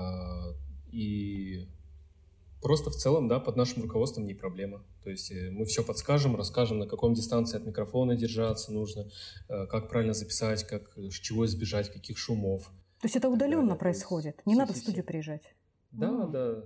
[0.92, 1.66] и
[2.66, 4.82] Просто в целом, да, под нашим руководством не проблема.
[5.04, 9.08] То есть э, мы все подскажем, расскажем, на каком дистанции от микрофона держаться нужно,
[9.48, 12.64] э, как правильно записать, как, э, чего избежать, каких шумов.
[13.00, 14.42] То есть это удаленно да, происходит?
[14.46, 15.54] Не надо в студию приезжать?
[15.92, 16.26] Да, а.
[16.26, 16.64] да.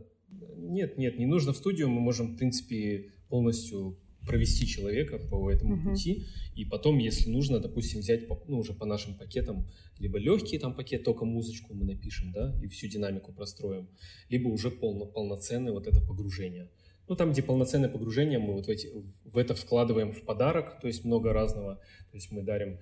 [0.57, 1.91] Нет, нет, не нужно в студию.
[1.91, 5.91] Мы можем, в принципе, полностью провести человека по этому угу.
[5.91, 9.67] пути, и потом, если нужно, допустим, взять ну, уже по нашим пакетам,
[9.99, 13.89] либо легкий там пакет, только музычку мы напишем, да, и всю динамику простроим,
[14.29, 16.71] либо уже полно, полноценное вот это погружение.
[17.11, 18.89] Ну, там, где полноценное погружение, мы вот в, эти,
[19.25, 21.81] в это вкладываем в подарок, то есть много разного.
[22.13, 22.79] То есть мы дарим э,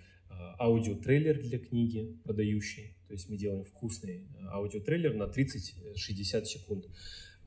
[0.59, 6.85] аудиотрейлер для книги продающий, то есть мы делаем вкусный а, аудиотрейлер на 30-60 секунд.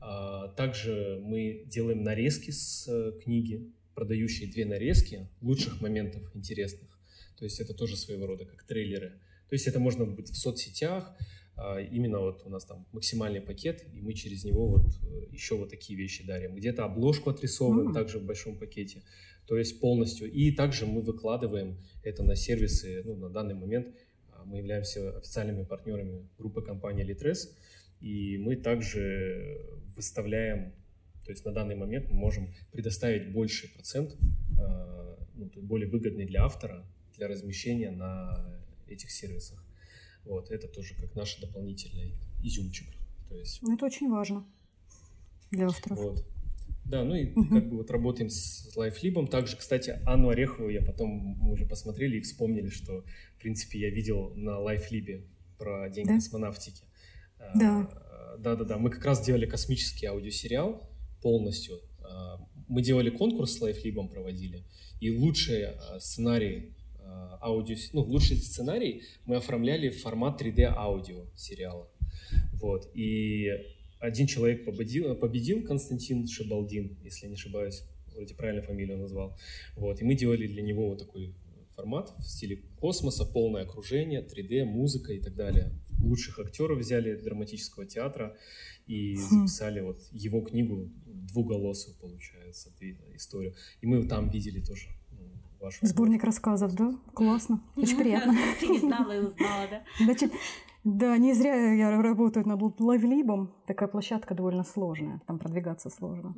[0.00, 3.72] А, также мы делаем нарезки с э, книги,
[4.02, 6.90] продающие две нарезки лучших моментов интересных.
[7.38, 9.10] То есть это тоже своего рода как трейлеры.
[9.48, 11.16] То есть это можно быть в соцсетях,
[11.56, 15.56] а, именно вот у нас там максимальный пакет, и мы через него вот э, еще
[15.56, 16.56] вот такие вещи дарим.
[16.56, 17.94] Где-то обложку отрисовываем mm-hmm.
[17.94, 19.04] также в большом пакете,
[19.46, 20.28] то есть полностью.
[20.28, 23.02] И также мы выкладываем это на сервисы.
[23.04, 23.86] Ну, на данный момент
[24.32, 27.50] а, мы являемся официальными партнерами группы компании Litres,
[28.00, 30.72] и мы также выставляем,
[31.24, 34.16] то есть на данный момент мы можем предоставить больший процент,
[34.58, 36.84] а, ну, более выгодный для автора,
[37.16, 39.64] для размещения на этих сервисах.
[40.24, 42.88] Вот, это тоже как наш дополнительный изюмчик.
[43.28, 43.60] То есть...
[43.62, 44.44] Ну, это очень важно
[45.50, 45.98] для авторов.
[45.98, 46.26] Вот.
[46.84, 47.48] Да, ну и угу.
[47.48, 49.28] как бы вот работаем с LifeLib.
[49.28, 53.04] Также, кстати, Анну Орехову я потом, мы уже посмотрели и вспомнили, что,
[53.36, 55.24] в принципе, я видел на LifeLib
[55.58, 56.14] про День да?
[56.14, 56.84] космонавтики.
[57.54, 57.88] Да.
[58.38, 60.88] Да-да-да, мы как раз делали космический аудиосериал
[61.22, 61.80] полностью.
[62.00, 64.64] А, мы делали конкурс с LifeLib, проводили,
[65.00, 71.26] и лучший а, сценарий а, аудио, ну, лучший сценарий мы оформляли в формат 3D аудио
[71.36, 71.88] сериала.
[72.54, 72.90] Вот.
[72.94, 73.48] И
[73.98, 77.82] один человек победил, победил Константин Шибалдин, если не ошибаюсь,
[78.14, 79.36] вроде правильно фамилию назвал.
[79.76, 80.00] Вот.
[80.00, 81.34] И мы делали для него вот такой
[81.74, 85.72] формат в стиле космоса, полное окружение, 3D, музыка и так далее.
[86.02, 88.36] Лучших актеров взяли драматического театра
[88.86, 89.18] и хм.
[89.18, 92.70] записали вот его книгу двуголосую, получается,
[93.14, 93.54] историю.
[93.80, 94.88] И мы там видели тоже
[95.62, 96.94] вашу Сборник рассказов, да?
[97.14, 97.62] Классно.
[97.76, 98.34] Очень приятно.
[98.60, 99.82] Ты не знала и узнала, да?
[100.04, 100.32] Значит,
[100.84, 103.54] да, не зря я работаю над лайвлибом.
[103.66, 106.34] Такая площадка довольно сложная, там продвигаться сложно.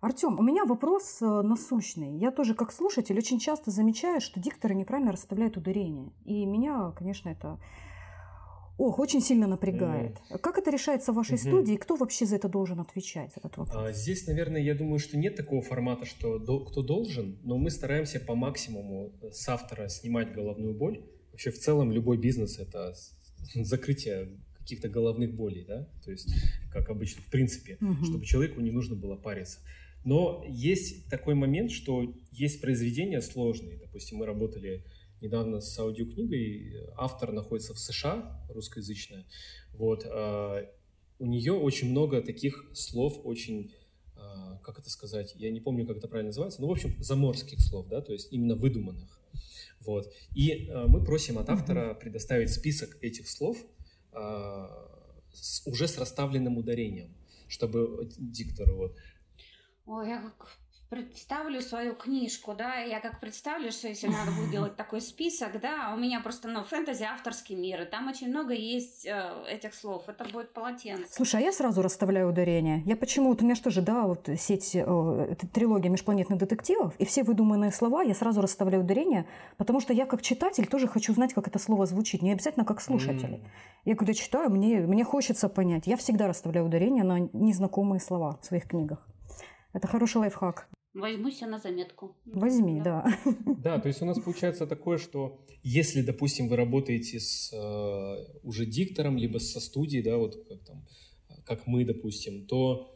[0.00, 2.18] Артем, у меня вопрос э, насущный.
[2.18, 6.12] Я тоже как слушатель очень часто замечаю, что дикторы неправильно расставляют ударение.
[6.24, 7.60] И меня, конечно, это
[8.82, 10.18] Ох, очень сильно напрягает.
[10.28, 10.38] Mm.
[10.38, 11.48] Как это решается в вашей mm-hmm.
[11.48, 11.76] студии?
[11.76, 13.30] Кто вообще за это должен отвечать?
[13.36, 13.76] Этот вопрос?
[13.76, 17.70] А, здесь, наверное, я думаю, что нет такого формата, что до, кто должен, но мы
[17.70, 21.00] стараемся по максимуму с автора снимать головную боль.
[21.30, 22.92] Вообще, в целом, любой бизнес— это
[23.54, 26.34] закрытие каких-то головных болей, да, то есть,
[26.72, 28.04] как обычно, в принципе, mm-hmm.
[28.04, 29.60] чтобы человеку не нужно было париться.
[30.04, 33.76] Но есть такой момент, что есть произведения сложные.
[33.76, 34.84] Допустим, мы работали
[35.22, 36.88] недавно с аудиокнигой.
[36.96, 39.24] Автор находится в США, русскоязычная.
[39.72, 40.04] Вот.
[40.06, 40.68] А,
[41.18, 43.72] у нее очень много таких слов, очень,
[44.16, 47.60] а, как это сказать, я не помню, как это правильно называется, но, в общем, заморских
[47.60, 49.20] слов, да, то есть именно выдуманных.
[49.80, 50.12] Вот.
[50.34, 53.56] И а, мы просим от автора предоставить список этих слов
[55.32, 57.14] с, уже с расставленным ударением,
[57.48, 58.96] чтобы диктор вот.
[59.86, 60.48] Ой, я как
[60.92, 65.94] представлю свою книжку, да, я как представлю, что если надо будет делать такой список, да,
[65.94, 70.06] у меня просто, ну, фэнтези авторский мир, и там очень много есть э, этих слов,
[70.06, 71.10] это будет полотенце.
[71.10, 72.82] Слушай, а я сразу расставляю ударение.
[72.84, 77.06] Я почему, вот у меня что же, да, вот сеть, э, трилогия межпланетных детективов, и
[77.06, 79.26] все выдуманные слова я сразу расставляю ударение,
[79.56, 82.82] потому что я как читатель тоже хочу знать, как это слово звучит, не обязательно как
[82.82, 83.36] слушатель.
[83.36, 83.46] Mm.
[83.86, 85.86] Я когда читаю, мне, мне хочется понять.
[85.86, 89.08] Я всегда расставляю ударение на незнакомые слова в своих книгах.
[89.72, 90.68] Это хороший лайфхак.
[90.94, 92.16] Возьму себе на заметку.
[92.26, 93.06] Возьми, да.
[93.58, 98.66] Да, то есть у нас получается такое, что если, допустим, вы работаете с э, уже
[98.66, 100.86] диктором, либо со студией, да, вот как там,
[101.46, 102.94] как мы, допустим, то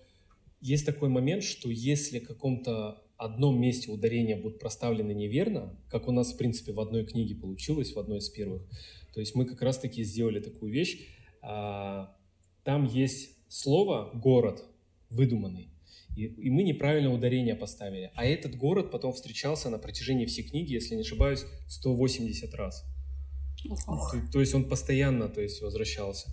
[0.61, 6.12] есть такой момент, что если в каком-то одном месте ударения будут проставлены неверно, как у
[6.12, 8.62] нас, в принципе, в одной книге получилось, в одной из первых,
[9.14, 11.09] то есть мы как раз-таки сделали такую вещь,
[11.41, 12.14] а,
[12.62, 14.64] там есть слово «город»
[15.09, 15.70] выдуманный,
[16.17, 18.11] и, и мы неправильно ударение поставили.
[18.14, 22.85] А этот город потом встречался на протяжении всей книги, если не ошибаюсь, 180 раз.
[23.62, 26.29] То, то есть он постоянно то есть, возвращался.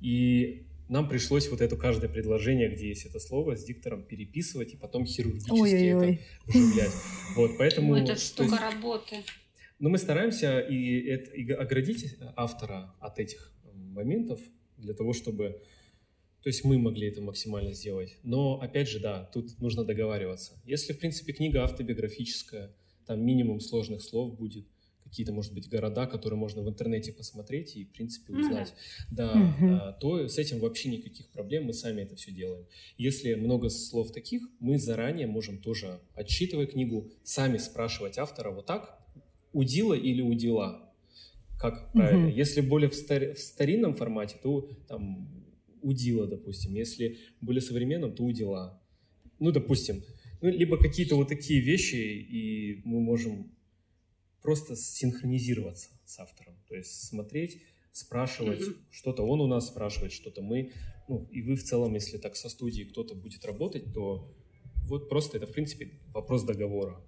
[0.00, 4.76] И нам пришлось вот это каждое предложение, где есть это слово, с диктором переписывать и
[4.76, 6.14] потом хирургически Ой-ой-ой.
[6.14, 6.92] это вживлять.
[7.34, 7.96] Вот, поэтому...
[7.96, 9.16] это столько есть, работы.
[9.80, 14.40] Но мы стараемся и, это, и оградить автора от этих моментов
[14.76, 15.60] для того, чтобы
[16.44, 18.18] то есть мы могли это максимально сделать.
[18.22, 20.60] Но, опять же, да, тут нужно договариваться.
[20.66, 22.70] Если, в принципе, книга автобиографическая,
[23.06, 24.66] там минимум сложных слов будет,
[25.04, 29.06] какие-то, может быть, города, которые можно в интернете посмотреть и, в принципе, узнать, mm-hmm.
[29.10, 29.98] да, mm-hmm.
[30.00, 32.66] то с этим вообще никаких проблем, мы сами это все делаем.
[32.98, 38.98] Если много слов таких, мы заранее можем тоже, отчитывая книгу, сами спрашивать автора вот так,
[39.54, 40.92] удила или удила,
[41.58, 42.26] как правильно.
[42.26, 42.36] Mm-hmm.
[42.36, 43.32] Если более в, стар...
[43.32, 45.33] в старинном формате, то там
[45.84, 46.74] удила, допустим.
[46.74, 48.82] Если более современным, то удила.
[49.38, 50.02] Ну, допустим,
[50.40, 53.50] ну, либо какие-то вот такие вещи, и мы можем
[54.42, 56.54] просто синхронизироваться с автором.
[56.68, 57.62] То есть смотреть,
[57.92, 58.76] спрашивать, mm-hmm.
[58.90, 60.72] что-то он у нас спрашивает, что-то мы.
[61.08, 64.34] Ну, и вы в целом, если так со студией кто-то будет работать, то
[64.88, 67.00] вот просто это, в принципе, вопрос договора.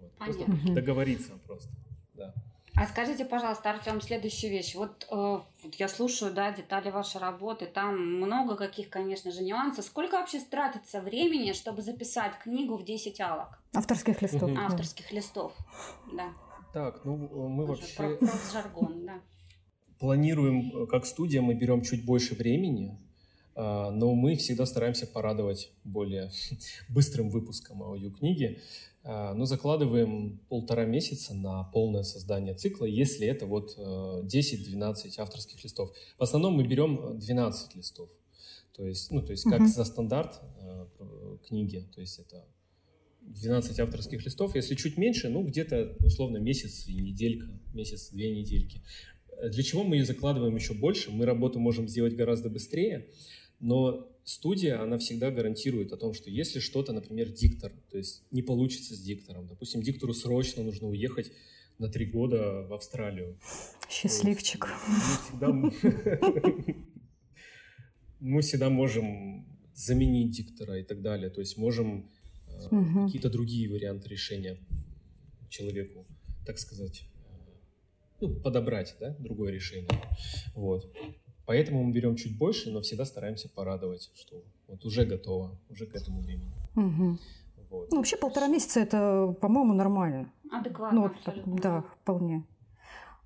[0.00, 1.72] Вот, просто договориться просто,
[2.14, 2.34] да.
[2.80, 4.76] А скажите, пожалуйста, Артем, следующую вещь.
[4.76, 9.84] Вот, э, вот я слушаю, да, детали вашей работы, там много каких, конечно же, нюансов.
[9.84, 13.60] Сколько вообще тратится времени, чтобы записать книгу в 10 алок?
[13.74, 14.50] Авторских листов.
[14.50, 14.60] Угу.
[14.60, 15.52] Авторских листов,
[16.12, 16.28] да.
[16.72, 17.96] Так, ну мы Тоже вообще...
[17.96, 19.20] Про, про жаргон, да.
[19.98, 22.96] Планируем, как студия, мы берем чуть больше времени,
[23.58, 26.30] но мы всегда стараемся порадовать более
[26.88, 28.60] быстрым выпуском аудиокниги.
[29.10, 35.64] А, но закладываем полтора месяца на полное создание цикла, если это вот 10-12 э, авторских
[35.64, 35.92] листов.
[36.18, 38.10] В основном мы берем 12 листов.
[38.76, 39.66] То есть, ну, то есть как uh-huh.
[39.66, 40.86] за стандарт э,
[41.48, 42.44] книги, то есть это
[43.22, 44.54] 12 авторских листов.
[44.54, 48.82] Если чуть меньше, ну, где-то условно месяц и неделька, месяц-две недельки.
[49.42, 51.10] Для чего мы ее закладываем еще больше?
[51.10, 53.06] Мы работу можем сделать гораздо быстрее,
[53.60, 58.42] но студия, она всегда гарантирует о том, что если что-то, например, диктор, то есть не
[58.42, 61.32] получится с диктором, допустим, диктору срочно нужно уехать
[61.78, 63.38] на три года в Австралию.
[63.88, 64.68] Счастливчик.
[64.88, 66.72] Мы всегда,
[68.20, 71.30] мы всегда можем заменить диктора и так далее.
[71.30, 72.10] То есть можем
[72.70, 73.06] угу.
[73.06, 74.58] какие-то другие варианты решения
[75.48, 76.06] человеку,
[76.44, 77.54] так сказать, э,
[78.20, 79.88] ну, подобрать, да, другое решение.
[80.54, 80.92] Вот.
[81.48, 85.94] Поэтому мы берем чуть больше, но всегда стараемся порадовать, что вот уже готово, уже к
[85.94, 86.52] этому времени.
[86.76, 87.18] Угу.
[87.70, 87.90] Вот.
[87.90, 90.30] Ну, вообще полтора месяца это, по-моему, нормально.
[90.52, 91.00] Адекватно.
[91.00, 92.44] Ну, вот, да, вполне.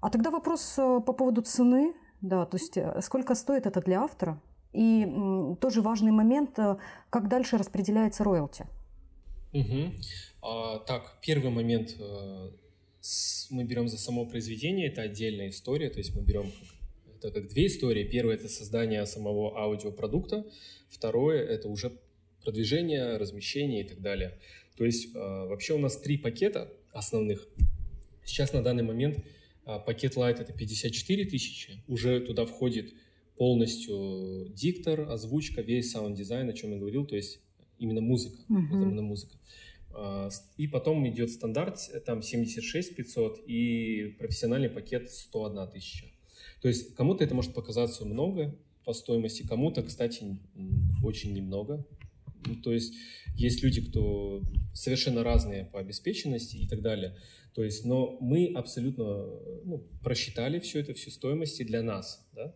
[0.00, 1.94] А тогда вопрос э, по поводу цены.
[2.20, 4.40] Да, то есть э, сколько стоит это для автора?
[4.72, 6.76] И м, тоже важный момент, э,
[7.10, 8.66] как дальше распределяется роялти.
[9.52, 9.92] Угу.
[10.42, 11.96] А, так, первый момент
[13.00, 16.46] с, мы берем за само произведение, это отдельная история, то есть мы берем
[17.24, 18.04] это как две истории.
[18.04, 20.44] Первое– это создание самого аудиопродукта.
[20.88, 21.92] Второе– это уже
[22.42, 24.38] продвижение, размещение и так далее.
[24.76, 27.46] То есть э, вообще у нас три пакета основных.
[28.24, 29.18] Сейчас на данный момент
[29.66, 31.84] э, пакет Lite– это 54 тысячи.
[31.86, 32.92] Уже туда входит
[33.36, 37.40] полностью диктор, озвучка, весь саунд-дизайн, о чем я говорил, то есть
[37.78, 38.82] именно музыка, uh-huh.
[38.82, 39.36] именно музыка.
[39.94, 46.11] Э, и потом идет стандарт, там 76 500 и профессиональный пакет 101 тысяча.
[46.62, 50.38] То есть кому-то это может показаться много по стоимости, кому-то, кстати,
[51.02, 51.84] очень немного.
[52.46, 52.94] Ну, то есть
[53.36, 54.42] есть люди, кто
[54.72, 57.16] совершенно разные по обеспеченности и так далее.
[57.54, 59.04] То есть, но мы абсолютно
[59.64, 62.26] ну, просчитали все это, всю стоимости для нас.
[62.32, 62.54] Да?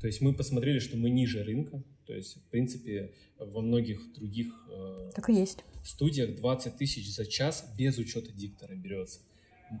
[0.00, 1.82] То есть мы посмотрели, что мы ниже рынка.
[2.06, 5.58] То есть, в принципе, во многих других э, так и есть.
[5.84, 9.20] студиях 20 тысяч за час без учета диктора берется.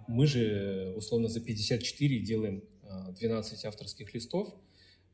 [0.06, 2.62] Мы же условно за 54 делаем
[3.16, 4.54] 12 авторских листов,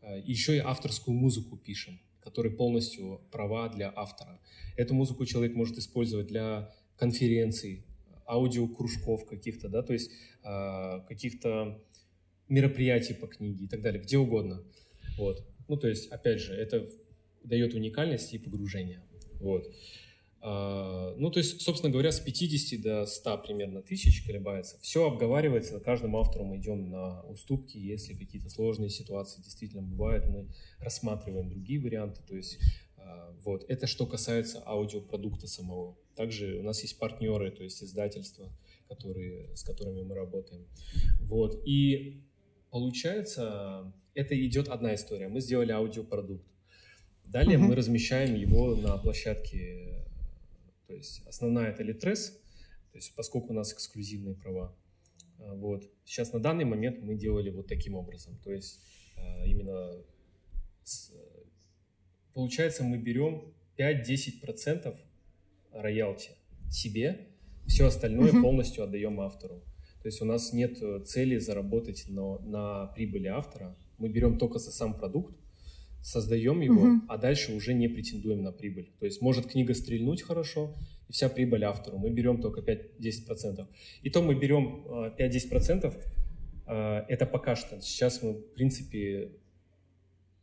[0.00, 4.40] э, еще и авторскую музыку пишем, который полностью права для автора.
[4.76, 7.84] Эту музыку человек может использовать для конференций,
[8.26, 10.10] аудиокружков каких-то, да, то есть
[10.44, 11.82] э, каких-то
[12.48, 14.62] мероприятий по книге и так далее, где угодно.
[15.16, 15.46] Вот.
[15.68, 16.86] Ну, то есть, опять же, это
[17.44, 19.02] дает уникальность и погружение.
[19.40, 19.66] Вот.
[20.40, 24.78] А, ну, то есть, собственно говоря, с 50 до 100 примерно тысяч колебается.
[24.80, 27.76] Все обговаривается, каждому автору мы идем на уступки.
[27.76, 32.20] Если какие-то сложные ситуации действительно бывают, мы рассматриваем другие варианты.
[32.26, 32.58] То есть,
[32.96, 35.96] а, вот, это что касается аудиопродукта самого.
[36.14, 38.48] Также у нас есть партнеры, то есть издательства,
[38.88, 40.66] которые, с которыми мы работаем.
[41.20, 42.22] Вот, и
[42.70, 45.28] получается, это идет одна история.
[45.28, 46.46] Мы сделали аудиопродукт.
[47.24, 47.62] Далее uh-huh.
[47.62, 49.97] мы размещаем его на площадке
[50.88, 52.32] то есть основная это Litres,
[52.90, 54.74] то есть поскольку у нас эксклюзивные права.
[55.38, 55.84] А, вот.
[56.04, 58.38] Сейчас на данный момент мы делали вот таким образом.
[58.42, 58.80] То есть
[59.16, 60.02] а, именно
[60.82, 61.12] с,
[62.32, 64.96] получается мы берем 5-10%
[65.72, 66.30] роялти
[66.70, 67.28] себе,
[67.66, 68.42] все остальное uh-huh.
[68.42, 69.62] полностью отдаем автору.
[70.00, 73.76] То есть у нас нет цели заработать на, на прибыли автора.
[73.98, 75.36] Мы берем только за сам продукт,
[76.08, 77.02] создаем его, угу.
[77.08, 78.90] а дальше уже не претендуем на прибыль.
[78.98, 80.74] То есть может книга стрельнуть хорошо,
[81.08, 81.98] и вся прибыль автору.
[81.98, 83.66] Мы берем только 5-10%.
[84.02, 84.84] И то мы берем
[85.18, 85.92] 5-10%, э,
[86.66, 87.80] э, это пока что.
[87.80, 89.32] Сейчас мы, в принципе,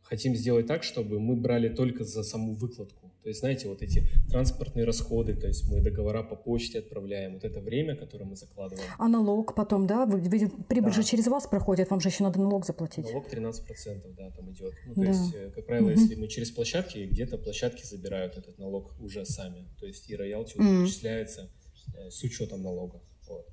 [0.02, 3.05] хотим сделать так, чтобы мы брали только за саму выкладку.
[3.26, 7.42] То есть, знаете, вот эти транспортные расходы, то есть мы договора по почте отправляем, вот
[7.42, 8.88] это время, которое мы закладываем.
[8.98, 10.06] А налог потом, да?
[10.06, 10.20] Вы,
[10.68, 10.92] прибыль да.
[10.92, 13.04] же через вас проходит, вам же еще надо налог заплатить.
[13.04, 14.74] Налог 13%, да, там идет.
[14.86, 15.08] Ну, то да.
[15.08, 16.00] есть, э, как правило, угу.
[16.00, 19.66] если мы через площадки, где-то площадки забирают этот налог уже сами.
[19.80, 20.62] То есть и роялти угу.
[20.62, 21.50] начисляется
[21.96, 23.02] э, с учетом налога.
[23.28, 23.48] Вот.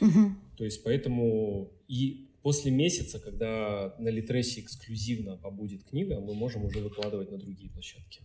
[0.00, 0.30] Угу.
[0.56, 6.78] То есть поэтому и После месяца, когда на Литресе эксклюзивно побудет книга, мы можем уже
[6.78, 8.22] выкладывать на другие площадки.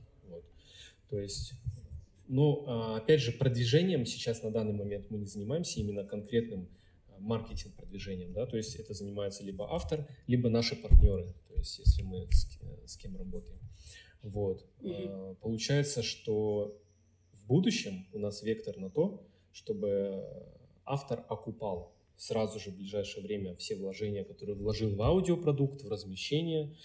[1.13, 1.53] То есть,
[2.27, 6.67] ну, а, опять же, продвижением сейчас на данный момент мы не занимаемся именно конкретным
[7.19, 12.01] маркетинг продвижением, да, то есть это занимается либо автор, либо наши партнеры, то есть если
[12.01, 12.47] мы с,
[12.87, 13.59] с кем работаем.
[14.23, 14.65] Вот.
[14.79, 15.35] Mm-hmm.
[15.35, 16.81] Получается, что
[17.33, 20.25] в будущем у нас вектор на то, чтобы
[20.83, 26.75] автор окупал сразу же в ближайшее время все вложения, которые вложил в аудиопродукт, в размещение,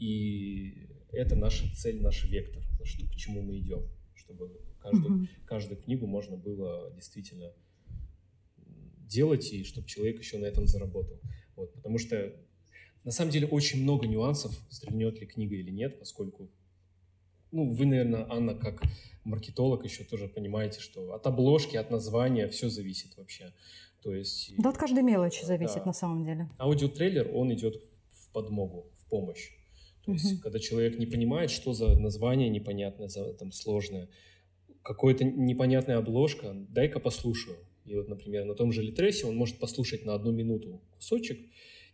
[0.00, 4.50] и это наша цель, наш вектор, что, к чему мы идем, чтобы
[4.80, 5.28] каждую, mm-hmm.
[5.46, 7.52] каждую книгу можно было действительно
[9.08, 11.20] делать, и чтобы человек еще на этом заработал.
[11.56, 12.34] Вот, потому что
[13.04, 16.50] на самом деле очень много нюансов, стрельнет ли книга или нет, поскольку,
[17.50, 18.82] ну, вы, наверное, Анна, как
[19.24, 23.52] маркетолог еще тоже понимаете, что от обложки, от названия все зависит вообще.
[24.02, 24.54] То есть...
[24.58, 25.86] Да от каждой мелочи зависит да.
[25.86, 26.48] на самом деле.
[26.58, 29.50] Аудиотрейлер, он идет в подмогу, в помощь.
[30.08, 30.40] То есть, угу.
[30.40, 34.08] когда человек не понимает, что за название непонятное, за, там, сложное,
[34.82, 37.58] какая-то непонятная обложка, дай-ка послушаю.
[37.84, 41.38] И вот, например, на том же Литресе он может послушать на одну минуту кусочек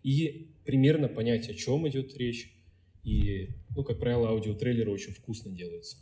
[0.04, 2.54] и примерно понять, о чем идет речь.
[3.02, 5.96] И, ну, как правило, аудиотрейлеры очень вкусно делаются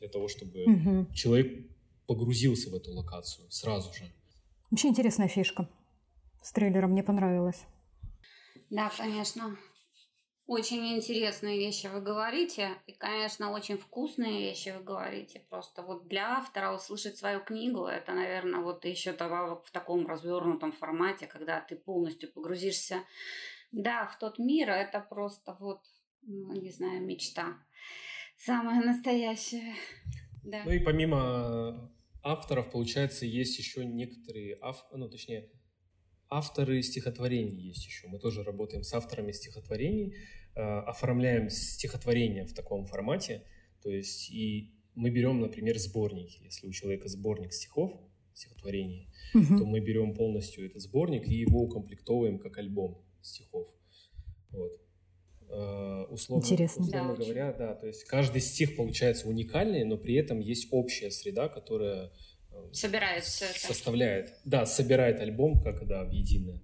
[0.00, 1.14] для того, чтобы угу.
[1.14, 1.66] человек
[2.06, 4.04] погрузился в эту локацию сразу же.
[4.70, 5.66] Вообще интересная фишка
[6.42, 7.62] с трейлером, мне понравилось.
[8.68, 9.56] Да, конечно.
[10.46, 15.40] Очень интересные вещи вы говорите, и, конечно, очень вкусные вещи вы говорите.
[15.48, 21.26] Просто вот для автора услышать свою книгу, это, наверное, вот еще в таком развернутом формате,
[21.26, 23.04] когда ты полностью погрузишься,
[23.72, 25.80] да, в тот мир, это просто вот,
[26.20, 27.56] ну, не знаю, мечта.
[28.36, 29.74] Самая настоящая.
[30.42, 30.62] Да.
[30.66, 31.90] Ну и помимо
[32.22, 34.84] авторов, получается, есть еще некоторые, ав...
[34.92, 35.50] ну, точнее,
[36.30, 38.08] авторы стихотворений есть еще.
[38.08, 40.14] Мы тоже работаем с авторами стихотворений,
[40.54, 43.42] э, оформляем стихотворения в таком формате.
[43.82, 46.42] То есть и мы берем, например, сборники.
[46.42, 47.92] Если у человека сборник стихов,
[48.32, 49.58] стихотворений, угу.
[49.58, 53.68] то мы берем полностью этот сборник и его укомплектовываем как альбом стихов.
[54.50, 54.72] Вот.
[55.48, 56.82] Э, условно, Интересно.
[56.84, 61.10] условно да, говоря, да, то есть каждый стих получается уникальный, но при этом есть общая
[61.10, 62.12] среда, которая
[62.72, 63.58] собирает все это.
[63.58, 66.60] Составляет, да, собирает альбом как да, в единое.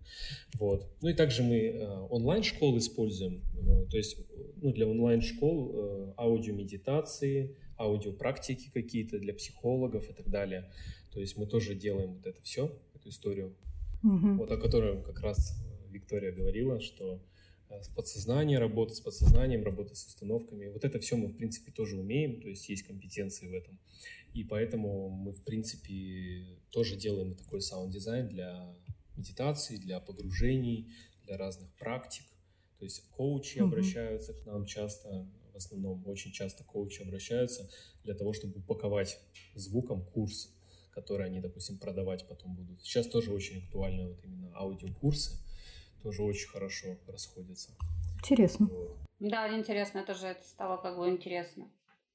[0.54, 0.86] Вот.
[1.00, 4.18] Ну и также мы э, онлайн-школы используем, э, то есть
[4.56, 10.70] ну, для онлайн-школ э, аудиомедитации, аудиопрактики какие-то для психологов и так далее.
[11.12, 13.56] То есть мы тоже делаем вот это все, эту историю,
[14.02, 14.34] угу.
[14.34, 15.56] вот о которой как раз
[15.90, 17.22] Виктория говорила, что
[17.80, 20.66] с подсознанием, работа с подсознанием, работа с установками.
[20.68, 23.78] Вот это все мы, в принципе, тоже умеем, то есть есть компетенции в этом.
[24.32, 28.74] И поэтому мы, в принципе, тоже делаем такой саунд-дизайн для
[29.16, 30.92] медитации, для погружений,
[31.24, 32.24] для разных практик.
[32.78, 33.64] То есть коучи mm-hmm.
[33.64, 37.68] обращаются к нам часто, в основном очень часто коучи обращаются
[38.04, 39.18] для того, чтобы упаковать
[39.54, 40.54] звуком курс,
[40.92, 42.82] который они, допустим, продавать потом будут.
[42.82, 45.38] Сейчас тоже очень актуальны вот именно аудиокурсы,
[46.02, 47.72] тоже очень хорошо расходятся.
[48.18, 48.66] Интересно.
[48.66, 48.96] Вот.
[49.18, 51.70] Да, интересно, тоже это стало как бы интересно.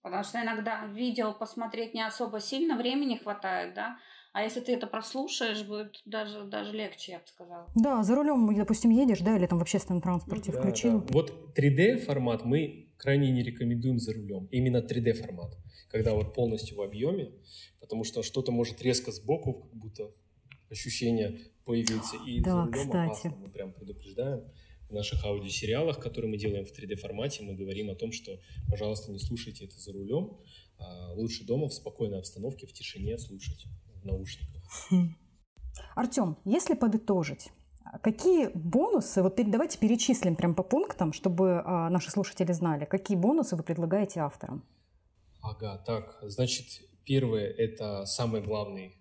[0.05, 3.97] Потому что иногда видео посмотреть не особо сильно, времени хватает, да?
[4.33, 7.67] А если ты это прослушаешь, будет даже, даже легче, я бы сказала.
[7.73, 11.01] Да, за рулем, допустим, едешь, да, или там в общественном транспорте да, включил.
[11.01, 11.07] Да.
[11.09, 14.47] Вот 3D формат мы крайне не рекомендуем за рулем.
[14.51, 15.57] Именно 3D формат,
[15.89, 17.31] когда вот полностью в объеме,
[17.79, 20.11] потому что что-то может резко сбоку, как будто
[20.69, 23.07] ощущение появиться, и да, за рулем кстати.
[23.07, 24.43] опасно, мы прям предупреждаем
[24.89, 29.19] в наших аудиосериалах, которые мы делаем в 3D-формате, мы говорим о том, что, пожалуйста, не
[29.19, 30.37] слушайте это за рулем,
[30.77, 33.65] а лучше дома в спокойной обстановке, в тишине слушать
[34.01, 34.63] в наушниках.
[34.89, 35.15] Хм.
[35.95, 37.49] Артем, если подытожить,
[38.01, 43.55] Какие бонусы, вот давайте перечислим прям по пунктам, чтобы а, наши слушатели знали, какие бонусы
[43.55, 44.65] вы предлагаете авторам?
[45.41, 46.65] Ага, так, значит,
[47.05, 48.97] первое– это самый главный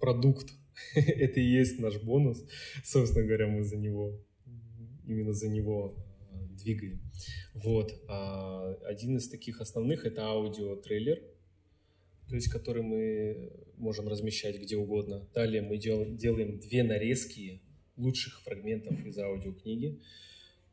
[0.00, 0.48] продукт,
[0.94, 2.44] это и есть наш бонус,
[2.84, 4.20] собственно говоря, мы за него
[5.06, 5.96] именно за него
[6.30, 7.00] э, двигаем.
[7.54, 7.92] Вот.
[8.08, 11.22] А один из таких основных— это аудио-трейлер,
[12.28, 15.28] то есть который мы можем размещать где угодно.
[15.34, 17.62] Далее мы дел, делаем две нарезки
[17.96, 20.00] лучших фрагментов из аудиокниги.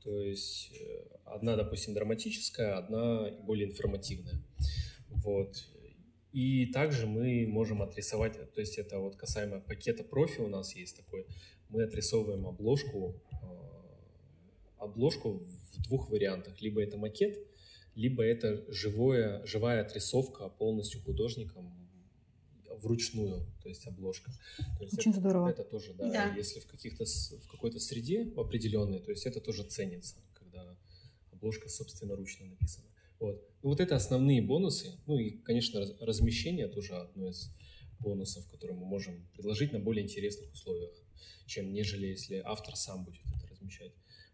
[0.04, 4.42] То есть э, одна, допустим, драматическая, одна более информативная.
[5.10, 5.70] Вот.
[6.34, 10.98] И также мы можем отрисовать, то есть это вот касаемо пакета профи у нас есть
[10.98, 11.28] такой,
[11.70, 13.22] мы отрисовываем обложку
[14.84, 16.62] обложку в двух вариантах.
[16.62, 17.38] Либо это макет,
[17.96, 21.72] либо это живое, живая отрисовка полностью художником
[22.82, 24.32] вручную, то есть обложка.
[24.78, 25.50] То есть Очень это, здорово.
[25.50, 26.36] Это тоже, да, да.
[26.36, 30.78] если в, каких-то, в какой-то среде определенной, то есть это тоже ценится, когда
[31.32, 32.88] обложка собственноручно написана.
[33.20, 33.48] Вот.
[33.62, 35.00] Ну, вот это основные бонусы.
[35.06, 37.52] Ну и, конечно, размещение тоже одно из
[38.00, 40.92] бонусов, которые мы можем предложить на более интересных условиях
[41.46, 43.94] чем нежели если автор сам будет это размещать.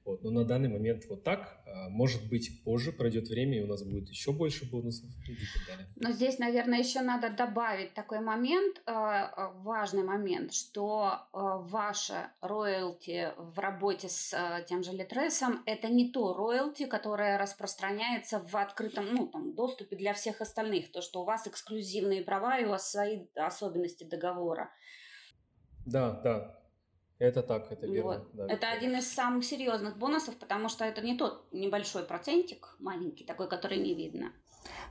[0.09, 0.23] Вот.
[0.23, 1.61] Но на данный момент вот так.
[1.67, 5.67] А, может быть, позже пройдет время, и у нас будет еще больше бонусов и так
[5.67, 5.87] далее.
[5.97, 13.31] Но здесь, наверное, еще надо добавить такой момент, э, э, важный момент, что ваше роялти
[13.37, 19.27] в работе с тем же Литресом– это не то роялти, которое распространяется в открытом ну,
[19.27, 20.91] там, доступе для всех остальных.
[20.91, 24.71] То, что у вас эксклюзивные права и у вас свои особенности договора.
[25.85, 26.58] Да, да,
[27.19, 28.19] это так, это верно.
[28.19, 28.29] Вот.
[28.33, 33.25] Да, это один из самых серьезных бонусов, потому что это не тот небольшой процентик, маленький
[33.25, 34.31] такой, который не видно.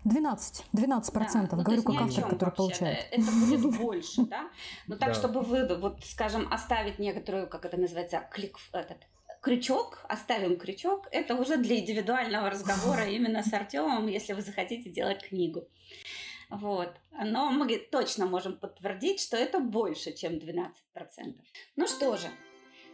[0.04, 1.56] 12, 12 процентов, да.
[1.56, 3.06] ну, говорю, как автор, который вообще, получает.
[3.10, 4.48] Это будет больше, да?
[4.86, 8.98] Но так, чтобы вы, вот, скажем, оставить некоторую, как это называется, клик, этот,
[9.40, 15.22] крючок, оставим крючок, это уже для индивидуального разговора именно с Артемом, если вы захотите делать
[15.22, 15.68] книгу.
[16.50, 16.90] Вот.
[17.12, 20.72] Но мы точно можем подтвердить, что это больше, чем 12%.
[21.76, 22.28] Ну что же,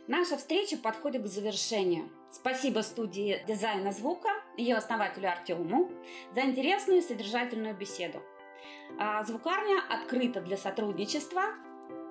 [0.08, 2.10] наша встреча подходит к завершению.
[2.32, 5.90] Спасибо студии дизайна звука, ее основателю Артему,
[6.34, 8.22] за интересную и содержательную беседу.
[8.98, 11.44] А, звукарня открыта для сотрудничества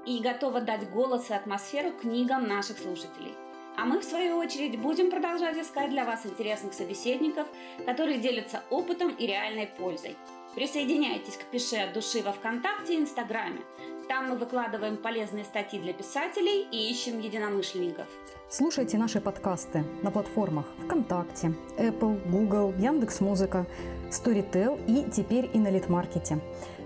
[0.06, 3.34] и готова дать голос и атмосферу книгам наших слушателей.
[3.76, 7.48] А мы, в свою очередь, будем продолжать искать для вас интересных собеседников,
[7.86, 10.16] которые делятся опытом и реальной пользой.
[10.56, 13.62] Присоединяйтесь к «Пиши от души» во Вконтакте и Инстаграме.
[14.08, 18.06] Там мы выкладываем полезные статьи для писателей и ищем единомышленников.
[18.50, 23.66] Слушайте наши подкасты на платформах ВКонтакте, Apple, Google, Яндекс.Музыка,
[24.12, 26.40] Storytel и теперь и на Литмаркете.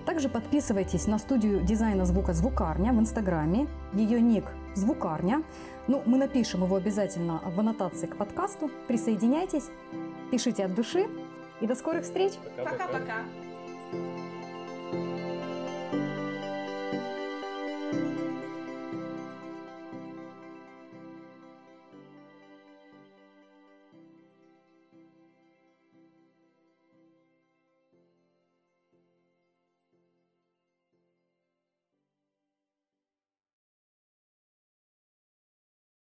[0.05, 3.68] Также подписывайтесь на студию дизайна звука «Звукарня» в Инстаграме.
[3.91, 4.45] Ее ник
[4.76, 5.43] «Звукарня».
[5.88, 8.72] Ну, мы напишем его обязательно в аннотации к подкасту.
[8.88, 9.65] Присоединяйтесь,
[10.32, 11.09] пишите от души
[11.59, 12.34] и до скорых встреч.
[12.55, 13.26] Пока-пока.
[13.91, 14.03] Thank
[14.93, 15.26] you.